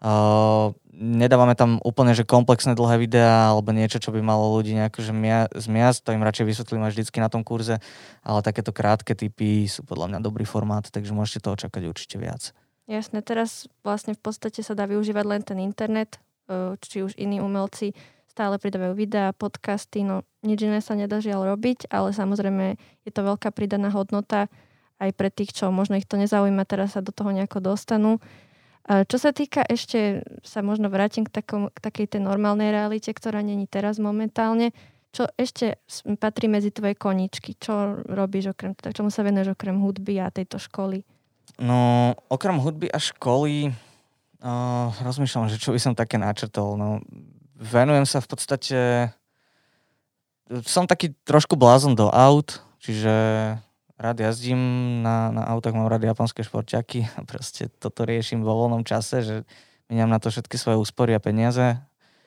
Uh, 0.00 0.72
nedávame 0.96 1.52
tam 1.52 1.76
úplne 1.84 2.16
že 2.16 2.24
komplexné 2.24 2.72
dlhé 2.72 2.96
videá 3.00 3.52
alebo 3.52 3.72
niečo, 3.72 4.00
čo 4.00 4.12
by 4.12 4.24
malo 4.24 4.48
ľudí 4.56 4.72
nejako 4.72 5.04
že 5.04 5.12
mia, 5.12 5.48
zmiasť, 5.52 5.98
to 6.04 6.16
im 6.16 6.24
radšej 6.24 6.48
vysvetlím 6.48 6.84
až 6.88 6.96
vždycky 6.96 7.20
na 7.20 7.28
tom 7.28 7.44
kurze, 7.44 7.80
ale 8.24 8.40
takéto 8.40 8.72
krátke 8.72 9.12
typy 9.12 9.68
sú 9.68 9.84
podľa 9.84 10.16
mňa 10.16 10.18
dobrý 10.24 10.48
formát, 10.48 10.88
takže 10.88 11.12
môžete 11.12 11.44
to 11.44 11.52
očakať 11.52 11.82
určite 11.84 12.16
viac. 12.16 12.56
Jasné, 12.88 13.20
teraz 13.20 13.68
vlastne 13.84 14.16
v 14.16 14.20
podstate 14.24 14.64
sa 14.64 14.72
dá 14.72 14.88
využívať 14.88 15.24
len 15.28 15.42
ten 15.44 15.58
internet, 15.60 16.18
či 16.82 17.06
už 17.06 17.14
iní 17.14 17.38
umelci 17.38 17.94
stále 18.26 18.58
pridávajú 18.58 18.96
videá, 18.98 19.36
podcasty, 19.36 20.02
no 20.02 20.24
nič 20.42 20.64
iné 20.64 20.80
sa 20.80 20.98
nedá 20.98 21.20
žiaľ 21.20 21.54
robiť, 21.54 21.92
ale 21.92 22.10
samozrejme 22.10 22.80
je 23.04 23.10
to 23.12 23.20
veľká 23.20 23.52
pridaná 23.52 23.92
hodnota 23.92 24.50
aj 24.96 25.10
pre 25.12 25.28
tých, 25.28 25.54
čo 25.54 25.68
možno 25.70 25.96
ich 25.96 26.08
to 26.08 26.18
nezaujíma, 26.18 26.64
teraz 26.64 26.96
sa 26.96 27.00
do 27.04 27.12
toho 27.14 27.32
nejako 27.32 27.62
dostanú. 27.62 28.16
Čo 28.86 29.16
sa 29.20 29.30
týka 29.30 29.62
ešte, 29.66 30.24
sa 30.42 30.64
možno 30.64 30.90
vrátim 30.90 31.22
k, 31.22 31.30
takom, 31.30 31.70
k 31.70 31.78
takej 31.78 32.16
tej 32.16 32.20
normálnej 32.24 32.74
realite, 32.74 33.12
ktorá 33.14 33.44
není 33.44 33.68
teraz 33.70 34.00
momentálne. 34.02 34.74
Čo 35.10 35.30
ešte 35.34 35.78
patrí 36.18 36.46
medzi 36.46 36.70
tvoje 36.70 36.94
koničky? 36.94 37.58
Čo 37.58 38.02
robíš 38.06 38.54
okrem 38.54 38.74
teda, 38.74 38.94
čomu 38.94 39.10
sa 39.10 39.26
venuješ 39.26 39.54
okrem 39.54 39.78
hudby 39.78 40.22
a 40.22 40.30
tejto 40.30 40.58
školy? 40.58 41.02
No, 41.58 42.14
okrem 42.30 42.58
hudby 42.62 42.90
a 42.90 42.98
školy 42.98 43.70
uh, 43.70 44.88
rozmýšľam, 45.02 45.50
že 45.50 45.58
čo 45.58 45.74
by 45.74 45.80
som 45.82 45.94
také 45.98 46.18
načrtol. 46.18 46.78
No, 46.78 47.02
venujem 47.58 48.06
sa 48.06 48.22
v 48.22 48.28
podstate 48.30 48.78
som 50.66 50.86
taký 50.86 51.14
trošku 51.22 51.54
blázon 51.54 51.94
do 51.94 52.10
aut, 52.10 52.58
čiže 52.82 53.12
rád 54.00 54.16
jazdím 54.24 54.60
na, 55.04 55.28
na 55.28 55.44
autách, 55.52 55.76
mám 55.76 55.92
rád 55.92 56.08
japonské 56.08 56.40
šporťaky 56.40 57.20
a 57.20 57.28
proste 57.28 57.68
toto 57.68 58.08
riešim 58.08 58.40
vo 58.40 58.56
voľnom 58.56 58.80
čase, 58.80 59.20
že 59.20 59.36
miniam 59.92 60.08
na 60.08 60.16
to 60.16 60.32
všetky 60.32 60.56
svoje 60.56 60.80
úspory 60.80 61.12
a 61.12 61.20
peniaze 61.20 61.76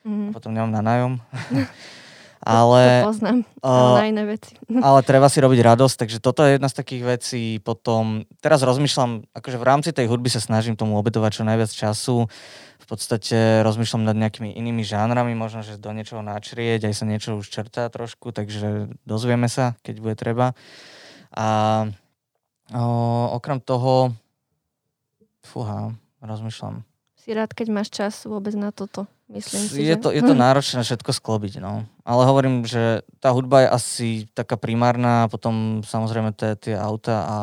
mm. 0.05 0.29
a 0.29 0.33
potom 0.37 0.53
nemám 0.53 0.69
na 0.69 0.81
nájom. 0.85 1.13
Ale, 2.43 3.07
to 3.07 3.15
poznám, 3.15 3.39
uh, 3.63 4.03
na 4.03 4.05
iné 4.11 4.23
veci. 4.27 4.59
ale 4.83 4.99
treba 5.07 5.31
si 5.31 5.39
robiť 5.39 5.63
radosť, 5.63 5.95
takže 5.95 6.19
toto 6.19 6.43
je 6.43 6.59
jedna 6.59 6.67
z 6.67 6.75
takých 6.75 7.03
vecí. 7.07 7.43
Potom, 7.63 8.27
teraz 8.43 8.59
rozmýšľam, 8.67 9.31
akože 9.31 9.55
v 9.55 9.63
rámci 9.63 9.89
tej 9.95 10.11
hudby 10.11 10.27
sa 10.27 10.43
snažím 10.43 10.75
tomu 10.75 10.99
obetovať 10.99 11.39
čo 11.39 11.47
najviac 11.47 11.71
času. 11.71 12.27
V 12.83 12.85
podstate 12.91 13.63
rozmýšľam 13.63 14.03
nad 14.03 14.19
nejakými 14.19 14.59
inými 14.59 14.83
žánrami, 14.83 15.31
možno, 15.39 15.63
že 15.63 15.79
do 15.79 15.95
niečoho 15.95 16.19
načrieť, 16.19 16.91
aj 16.91 16.93
sa 16.99 17.07
niečo 17.07 17.39
už 17.39 17.47
čertá 17.47 17.87
trošku, 17.87 18.35
takže 18.35 18.91
dozvieme 19.07 19.47
sa, 19.47 19.79
keď 19.79 19.95
bude 20.03 20.15
treba. 20.19 20.51
A 21.33 21.47
o, 22.73 22.83
okrem 23.37 23.57
toho, 23.59 24.13
fúha, 25.43 25.93
rozmýšľam. 26.21 26.85
Si 27.17 27.31
rád, 27.31 27.55
keď 27.55 27.67
máš 27.71 27.89
čas 27.89 28.27
vôbec 28.27 28.51
na 28.53 28.75
toto? 28.75 29.07
Myslím 29.31 29.65
si, 29.65 29.81
je, 29.81 29.95
že... 29.95 30.01
to, 30.03 30.09
je 30.11 30.21
to 30.21 30.35
náročné 30.35 30.83
všetko 30.83 31.11
sklobiť, 31.15 31.63
no. 31.63 31.87
Ale 32.03 32.21
hovorím, 32.27 32.67
že 32.67 33.01
tá 33.17 33.31
hudba 33.31 33.65
je 33.65 33.69
asi 33.71 34.07
taká 34.35 34.59
primárna, 34.59 35.25
a 35.25 35.31
potom 35.31 35.81
samozrejme 35.81 36.35
tie 36.35 36.75
auta 36.75 37.15
a, 37.23 37.39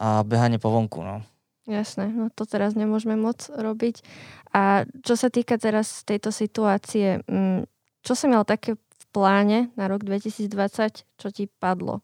a 0.00 0.06
behanie 0.24 0.58
po 0.58 0.72
vonku, 0.72 1.04
no. 1.04 1.22
Jasné, 1.70 2.10
no 2.10 2.26
to 2.34 2.42
teraz 2.42 2.74
nemôžeme 2.74 3.14
moc 3.14 3.46
robiť. 3.46 4.02
A 4.50 4.82
čo 5.06 5.14
sa 5.14 5.30
týka 5.30 5.54
teraz 5.62 6.02
tejto 6.02 6.34
situácie, 6.34 7.22
mm, 7.22 7.70
čo 8.02 8.12
som 8.18 8.34
mal 8.34 8.42
také 8.42 8.74
v 8.74 9.04
pláne 9.14 9.70
na 9.78 9.86
rok 9.86 10.02
2020, 10.02 11.06
čo 11.06 11.28
ti 11.30 11.46
padlo? 11.46 12.02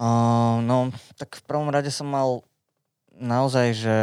Uh, 0.00 0.64
no, 0.64 0.88
tak 1.20 1.36
v 1.36 1.44
prvom 1.44 1.68
rade 1.68 1.92
som 1.92 2.08
mal 2.08 2.40
naozaj, 3.12 3.76
že 3.76 3.96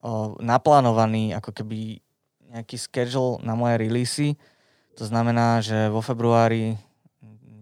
o, 0.00 0.40
naplánovaný 0.40 1.36
ako 1.36 1.52
keby 1.52 2.00
nejaký 2.48 2.80
schedule 2.80 3.36
na 3.44 3.52
moje 3.52 3.76
releasy. 3.76 4.28
To 4.96 5.04
znamená, 5.04 5.60
že 5.60 5.92
vo 5.92 6.00
februári, 6.00 6.80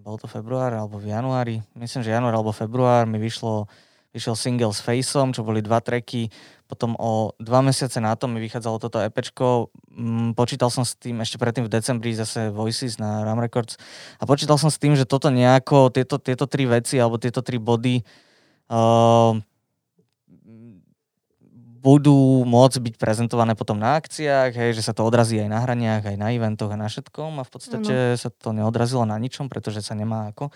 bol 0.06 0.22
to 0.22 0.30
február 0.30 0.70
alebo 0.70 1.02
v 1.02 1.10
januári, 1.10 1.56
myslím, 1.78 2.06
že 2.06 2.14
január 2.14 2.38
alebo 2.38 2.54
február 2.54 3.10
mi 3.10 3.18
vyšlo, 3.18 3.66
vyšiel 4.12 4.36
single 4.36 4.72
s 4.72 4.84
Faceom, 4.84 5.32
čo 5.32 5.44
boli 5.44 5.64
dva 5.64 5.80
tracky. 5.80 6.28
Potom 6.68 6.96
o 6.96 7.36
dva 7.36 7.60
mesiace 7.60 8.00
na 8.00 8.16
to 8.16 8.28
mi 8.28 8.40
vychádzalo 8.40 8.80
toto 8.80 9.00
EPčko. 9.00 9.68
Mm, 9.92 10.32
počítal 10.32 10.72
som 10.72 10.84
s 10.84 10.96
tým 10.96 11.20
ešte 11.20 11.36
predtým 11.36 11.68
v 11.68 11.72
decembri 11.72 12.16
zase 12.16 12.48
Voices 12.48 12.96
na 12.96 13.24
Ram 13.24 13.40
Records 13.40 13.76
a 14.16 14.24
počítal 14.24 14.56
som 14.56 14.72
s 14.72 14.80
tým, 14.80 14.96
že 14.96 15.04
toto 15.04 15.28
nejako, 15.28 15.92
tieto, 15.92 16.16
tieto 16.16 16.48
tri 16.48 16.64
veci 16.64 16.96
alebo 16.96 17.20
tieto 17.20 17.44
tri 17.44 17.60
body 17.60 18.00
uh, 18.72 19.36
budú 21.82 22.46
môcť 22.46 22.78
byť 22.78 22.94
prezentované 22.94 23.58
potom 23.58 23.74
na 23.74 23.98
akciách, 23.98 24.54
hej, 24.54 24.70
že 24.78 24.86
sa 24.86 24.94
to 24.94 25.02
odrazí 25.02 25.42
aj 25.42 25.50
na 25.50 25.58
hraniach, 25.58 26.06
aj 26.06 26.14
na 26.14 26.30
eventoch 26.30 26.70
a 26.70 26.78
na 26.78 26.86
všetkom 26.86 27.42
a 27.42 27.44
v 27.44 27.50
podstate 27.50 28.14
ano. 28.14 28.20
sa 28.20 28.30
to 28.30 28.54
neodrazilo 28.54 29.02
na 29.02 29.18
ničom, 29.18 29.50
pretože 29.50 29.82
sa 29.82 29.98
nemá 29.98 30.30
ako. 30.30 30.54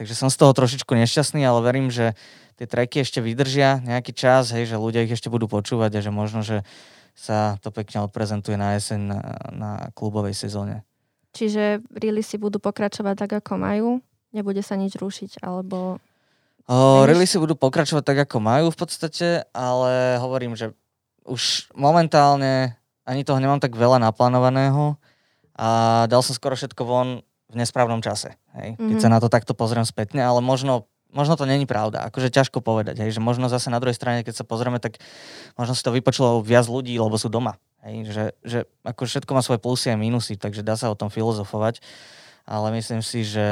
Takže 0.00 0.16
som 0.16 0.32
z 0.32 0.40
toho 0.40 0.56
trošičku 0.56 0.88
nešťastný, 0.96 1.44
ale 1.44 1.60
verím, 1.60 1.92
že 1.92 2.16
tie 2.56 2.64
tracky 2.64 3.04
ešte 3.04 3.20
vydržia 3.20 3.84
nejaký 3.84 4.16
čas, 4.16 4.48
hej, 4.56 4.64
že 4.64 4.80
ľudia 4.80 5.04
ich 5.04 5.12
ešte 5.12 5.28
budú 5.28 5.44
počúvať 5.44 6.00
a 6.00 6.00
že 6.00 6.08
možno, 6.08 6.40
že 6.40 6.64
sa 7.12 7.60
to 7.60 7.68
pekne 7.68 8.08
odprezentuje 8.08 8.56
na 8.56 8.72
jeseň 8.80 9.00
na, 9.04 9.20
na 9.52 9.70
klubovej 9.92 10.32
sezóne. 10.32 10.80
Čiže 11.36 11.84
releasy 11.92 12.40
budú 12.40 12.56
pokračovať 12.56 13.28
tak, 13.28 13.44
ako 13.44 13.60
majú? 13.60 13.88
Nebude 14.32 14.64
sa 14.64 14.80
nič 14.80 14.96
rušiť, 14.96 15.44
alebo 15.44 16.00
O, 16.70 17.02
release 17.04 17.34
budú 17.34 17.58
pokračovať 17.58 18.04
tak, 18.06 18.18
ako 18.28 18.38
majú 18.38 18.66
v 18.70 18.78
podstate, 18.78 19.42
ale 19.50 20.20
hovorím, 20.22 20.54
že 20.54 20.70
už 21.26 21.70
momentálne 21.74 22.78
ani 23.02 23.26
toho 23.26 23.42
nemám 23.42 23.58
tak 23.58 23.74
veľa 23.74 23.98
naplánovaného 23.98 24.94
a 25.58 26.02
dal 26.06 26.22
som 26.22 26.34
skoro 26.34 26.54
všetko 26.54 26.82
von 26.86 27.08
v 27.52 27.54
nesprávnom 27.58 28.00
čase. 28.00 28.38
Hej? 28.56 28.80
Keď 28.80 28.98
mm-hmm. 28.98 29.04
sa 29.04 29.12
na 29.12 29.20
to 29.20 29.28
takto 29.28 29.52
pozriem 29.52 29.84
spätne, 29.84 30.24
ale 30.24 30.40
možno, 30.40 30.88
možno 31.12 31.36
to 31.36 31.44
není 31.44 31.68
pravda. 31.68 32.08
Akože 32.08 32.32
ťažko 32.32 32.64
povedať. 32.64 33.04
Hej? 33.04 33.18
Že 33.18 33.20
možno 33.20 33.52
zase 33.52 33.68
na 33.68 33.76
druhej 33.76 33.98
strane, 33.98 34.24
keď 34.24 34.40
sa 34.40 34.44
pozrieme, 34.48 34.80
tak 34.80 34.96
možno 35.60 35.76
si 35.76 35.84
to 35.84 35.92
vypočulo 35.92 36.40
viac 36.40 36.64
ľudí, 36.64 36.96
lebo 36.96 37.20
sú 37.20 37.28
doma. 37.28 37.60
Hej? 37.84 38.08
Že, 38.08 38.24
že 38.40 38.58
ako 38.86 39.04
všetko 39.04 39.30
má 39.36 39.44
svoje 39.44 39.60
plusy 39.60 39.92
a 39.92 40.00
minusy, 40.00 40.40
takže 40.40 40.64
dá 40.64 40.78
sa 40.80 40.88
o 40.88 40.96
tom 40.96 41.12
filozofovať 41.12 41.84
ale 42.42 42.74
myslím 42.74 43.00
si, 43.02 43.22
že 43.22 43.46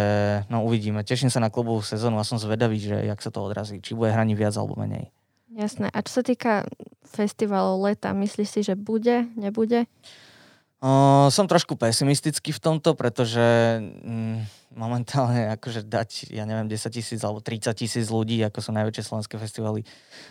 no 0.50 0.66
uvidíme. 0.66 1.07
Teším 1.07 1.31
sa 1.31 1.38
na 1.38 1.53
klubovú 1.53 1.81
sezónu 1.83 2.18
a 2.18 2.26
som 2.26 2.38
zvedavý, 2.42 2.83
že 2.83 2.96
jak 3.07 3.20
sa 3.22 3.31
to 3.31 3.42
odrazí. 3.42 3.79
Či 3.79 3.94
bude 3.94 4.11
hraní 4.11 4.35
viac 4.35 4.55
alebo 4.59 4.74
menej. 4.74 5.11
Jasné. 5.50 5.90
A 5.90 5.98
čo 6.03 6.20
sa 6.20 6.24
týka 6.26 6.53
festivalov 7.03 7.83
leta, 7.83 8.14
myslíš 8.14 8.48
si, 8.48 8.61
že 8.62 8.74
bude, 8.79 9.26
nebude? 9.35 9.90
O, 10.81 11.29
som 11.29 11.44
trošku 11.44 11.76
pesimistický 11.76 12.57
v 12.57 12.62
tomto, 12.62 12.96
pretože 12.96 13.42
mm, 13.83 14.72
momentálne 14.79 15.53
akože 15.59 15.85
dať, 15.85 16.33
ja 16.33 16.48
neviem, 16.48 16.70
10 16.70 16.88
tisíc 16.88 17.20
alebo 17.20 17.44
30 17.44 17.68
tisíc 17.76 18.09
ľudí, 18.09 18.40
ako 18.46 18.59
sú 18.64 18.70
najväčšie 18.72 19.05
slovenské 19.05 19.37
festivaly, 19.37 19.85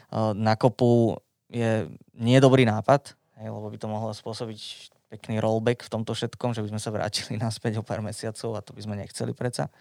o, 0.10 0.34
na 0.34 0.58
kopu 0.58 1.22
je 1.54 1.86
nie 2.17 2.38
dobrý 2.41 2.65
nápad, 2.65 3.13
hej, 3.38 3.48
lebo 3.54 3.69
by 3.69 3.78
to 3.78 3.88
mohlo 3.91 4.10
spôsobiť 4.10 4.89
pekný 5.10 5.41
rollback 5.41 5.82
v 5.84 5.91
tomto 5.91 6.13
všetkom, 6.13 6.54
že 6.54 6.62
by 6.62 6.69
sme 6.72 6.82
sa 6.82 6.93
vrátili 6.93 7.36
naspäť 7.41 7.82
o 7.82 7.84
pár 7.84 8.06
mesiacov 8.06 8.56
a 8.56 8.63
to 8.63 8.72
by 8.78 8.82
sme 8.86 8.95
nechceli 8.95 9.34
predsa. 9.34 9.74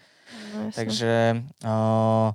No, 0.53 0.69
Takže 0.73 1.41
uh, 1.65 2.33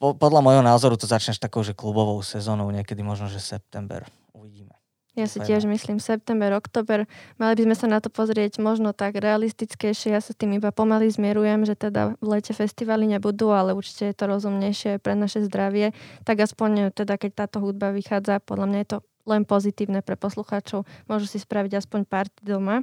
po, 0.00 0.16
podľa 0.16 0.40
môjho 0.40 0.62
názoru 0.64 0.96
to 0.96 1.10
začneš 1.10 1.42
takou, 1.42 1.60
že 1.60 1.76
klubovou 1.76 2.18
sezónou, 2.24 2.70
niekedy 2.72 3.04
možno, 3.04 3.28
že 3.28 3.42
september. 3.42 4.06
Uvidíme. 4.32 4.80
Ja 5.18 5.26
si 5.26 5.42
tiež 5.42 5.66
myslím 5.66 5.98
september, 5.98 6.54
oktober. 6.54 7.04
Mali 7.36 7.52
by 7.58 7.62
sme 7.66 7.76
sa 7.76 7.86
na 7.90 7.98
to 7.98 8.08
pozrieť 8.08 8.62
možno 8.62 8.94
tak 8.94 9.18
realistickejšie. 9.18 10.14
Ja 10.14 10.22
sa 10.22 10.32
tým 10.32 10.56
iba 10.56 10.70
pomaly 10.70 11.10
zmierujem, 11.10 11.66
že 11.66 11.74
teda 11.74 12.14
v 12.22 12.26
lete 12.38 12.54
festivaly 12.54 13.10
nebudú, 13.10 13.50
ale 13.50 13.74
určite 13.74 14.06
je 14.08 14.16
to 14.16 14.30
rozumnejšie 14.30 15.02
pre 15.02 15.18
naše 15.18 15.42
zdravie. 15.50 15.92
Tak 16.22 16.46
aspoň 16.46 16.94
teda, 16.94 17.18
keď 17.18 17.44
táto 17.44 17.58
hudba 17.58 17.90
vychádza, 17.90 18.38
podľa 18.38 18.66
mňa 18.70 18.78
je 18.80 18.88
to 18.88 18.98
len 19.30 19.46
pozitívne 19.46 20.02
pre 20.02 20.18
poslucháčov. 20.18 20.82
Môžu 21.06 21.30
si 21.30 21.38
spraviť 21.38 21.78
aspoň 21.78 22.00
party 22.10 22.42
doma. 22.42 22.82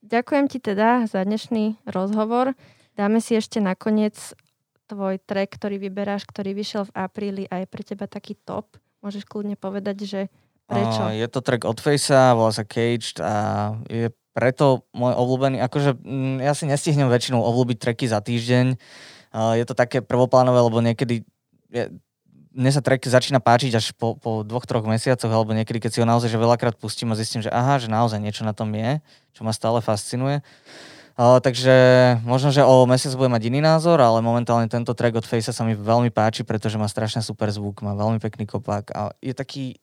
Ďakujem 0.00 0.46
ti 0.48 0.58
teda 0.58 1.04
za 1.04 1.20
dnešný 1.22 1.84
rozhovor. 1.84 2.56
Dáme 2.96 3.20
si 3.20 3.36
ešte 3.36 3.60
nakoniec 3.60 4.16
tvoj 4.88 5.20
track, 5.20 5.60
ktorý 5.60 5.76
vyberáš, 5.76 6.24
ktorý 6.24 6.56
vyšiel 6.56 6.88
v 6.88 6.94
apríli 6.96 7.44
a 7.52 7.60
je 7.60 7.66
pre 7.68 7.84
teba 7.84 8.08
taký 8.08 8.32
top. 8.40 8.80
Môžeš 9.04 9.28
kľudne 9.28 9.54
povedať, 9.54 10.08
že 10.08 10.20
prečo? 10.64 11.12
Je 11.12 11.28
to 11.28 11.44
track 11.44 11.68
od 11.68 11.76
Facea, 11.76 12.32
volá 12.32 12.50
sa 12.50 12.64
Caged 12.64 13.20
a 13.20 13.76
je 13.86 14.08
preto 14.32 14.86
môj 14.96 15.12
obľúbený. 15.18 15.60
Akože 15.60 15.98
mm, 15.98 16.40
ja 16.40 16.56
si 16.56 16.64
nestihnem 16.64 17.10
väčšinou 17.10 17.42
obľúbiť 17.42 17.76
tracky 17.78 18.06
za 18.08 18.22
týždeň. 18.22 18.66
Je 19.58 19.64
to 19.68 19.74
také 19.76 20.00
prvoplánové, 20.00 20.58
lebo 20.62 20.80
niekedy 20.80 21.26
je, 21.68 21.84
mne 22.58 22.74
sa 22.74 22.82
track 22.82 23.06
začína 23.06 23.38
páčiť 23.38 23.78
až 23.78 23.94
po, 23.94 24.18
po 24.18 24.42
dvoch, 24.42 24.66
troch 24.66 24.82
mesiacoch, 24.82 25.30
alebo 25.30 25.54
niekedy, 25.54 25.78
keď 25.78 25.90
si 25.94 26.00
ho 26.02 26.06
naozaj 26.10 26.26
že 26.26 26.42
veľakrát 26.42 26.74
pustím 26.74 27.14
a 27.14 27.18
zistím, 27.18 27.38
že 27.38 27.54
aha, 27.54 27.78
že 27.78 27.86
naozaj 27.86 28.18
niečo 28.18 28.42
na 28.42 28.50
tom 28.50 28.74
je, 28.74 28.98
čo 29.30 29.46
ma 29.46 29.54
stále 29.54 29.78
fascinuje. 29.78 30.42
Uh, 31.18 31.38
takže 31.42 31.74
možno, 32.22 32.54
že 32.54 32.62
o 32.62 32.86
mesiac 32.86 33.14
bude 33.14 33.30
mať 33.30 33.50
iný 33.50 33.62
názor, 33.62 33.98
ale 33.98 34.22
momentálne 34.22 34.70
tento 34.70 34.94
track 34.94 35.18
od 35.18 35.26
Face 35.26 35.50
sa 35.50 35.62
mi 35.66 35.74
veľmi 35.74 36.10
páči, 36.10 36.42
pretože 36.42 36.78
má 36.78 36.86
strašne 36.90 37.22
super 37.22 37.50
zvuk, 37.50 37.82
má 37.82 37.94
veľmi 37.94 38.18
pekný 38.22 38.46
kopák 38.46 38.90
a 38.94 39.14
je 39.18 39.34
taký, 39.34 39.78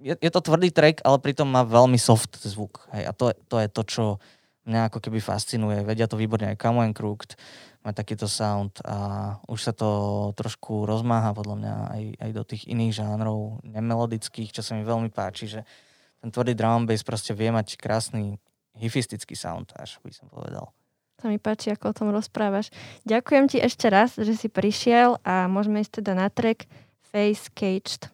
je, 0.00 0.16
je 0.16 0.30
to 0.32 0.40
tvrdý 0.40 0.72
track, 0.72 1.04
ale 1.04 1.20
pritom 1.20 1.44
má 1.48 1.64
veľmi 1.64 2.00
soft 2.00 2.40
zvuk. 2.40 2.88
Hej, 2.92 3.04
a 3.08 3.12
to, 3.12 3.36
to 3.52 3.56
je 3.60 3.68
to, 3.68 3.82
čo 3.84 4.04
mňa 4.64 4.88
ako 4.88 4.98
keby 5.02 5.18
fascinuje. 5.20 5.82
Vedia 5.84 6.08
to 6.08 6.16
výborne 6.16 6.54
aj 6.54 6.60
Camo 6.60 6.86
Crooked, 6.94 7.34
mať 7.82 7.94
takýto 7.98 8.30
sound 8.30 8.78
a 8.86 9.38
už 9.50 9.60
sa 9.60 9.72
to 9.74 9.90
trošku 10.38 10.86
rozmáha 10.86 11.34
podľa 11.34 11.56
mňa 11.58 11.74
aj, 11.90 12.02
aj 12.22 12.30
do 12.30 12.42
tých 12.46 12.62
iných 12.70 12.94
žánrov, 12.94 13.58
nemelodických, 13.66 14.54
čo 14.54 14.62
sa 14.62 14.78
mi 14.78 14.86
veľmi 14.86 15.10
páči, 15.10 15.50
že 15.50 15.60
ten 16.22 16.30
tvrdý 16.30 16.54
drum 16.54 16.86
bass 16.86 17.02
proste 17.02 17.34
vie 17.34 17.50
mať 17.50 17.74
krásny 17.74 18.38
hifistický 18.78 19.34
sound, 19.34 19.74
až 19.74 19.98
by 20.06 20.14
som 20.14 20.30
povedal. 20.30 20.70
To 21.22 21.30
mi 21.30 21.38
páči, 21.38 21.70
ako 21.74 21.90
o 21.90 21.96
tom 21.96 22.08
rozprávaš. 22.10 22.70
Ďakujem 23.06 23.44
ti 23.50 23.58
ešte 23.62 23.86
raz, 23.90 24.14
že 24.18 24.34
si 24.34 24.46
prišiel 24.50 25.22
a 25.22 25.46
môžeme 25.50 25.82
ísť 25.82 26.02
teda 26.02 26.18
na 26.18 26.26
track 26.30 26.66
Face 27.10 27.50
Caged. 27.50 28.10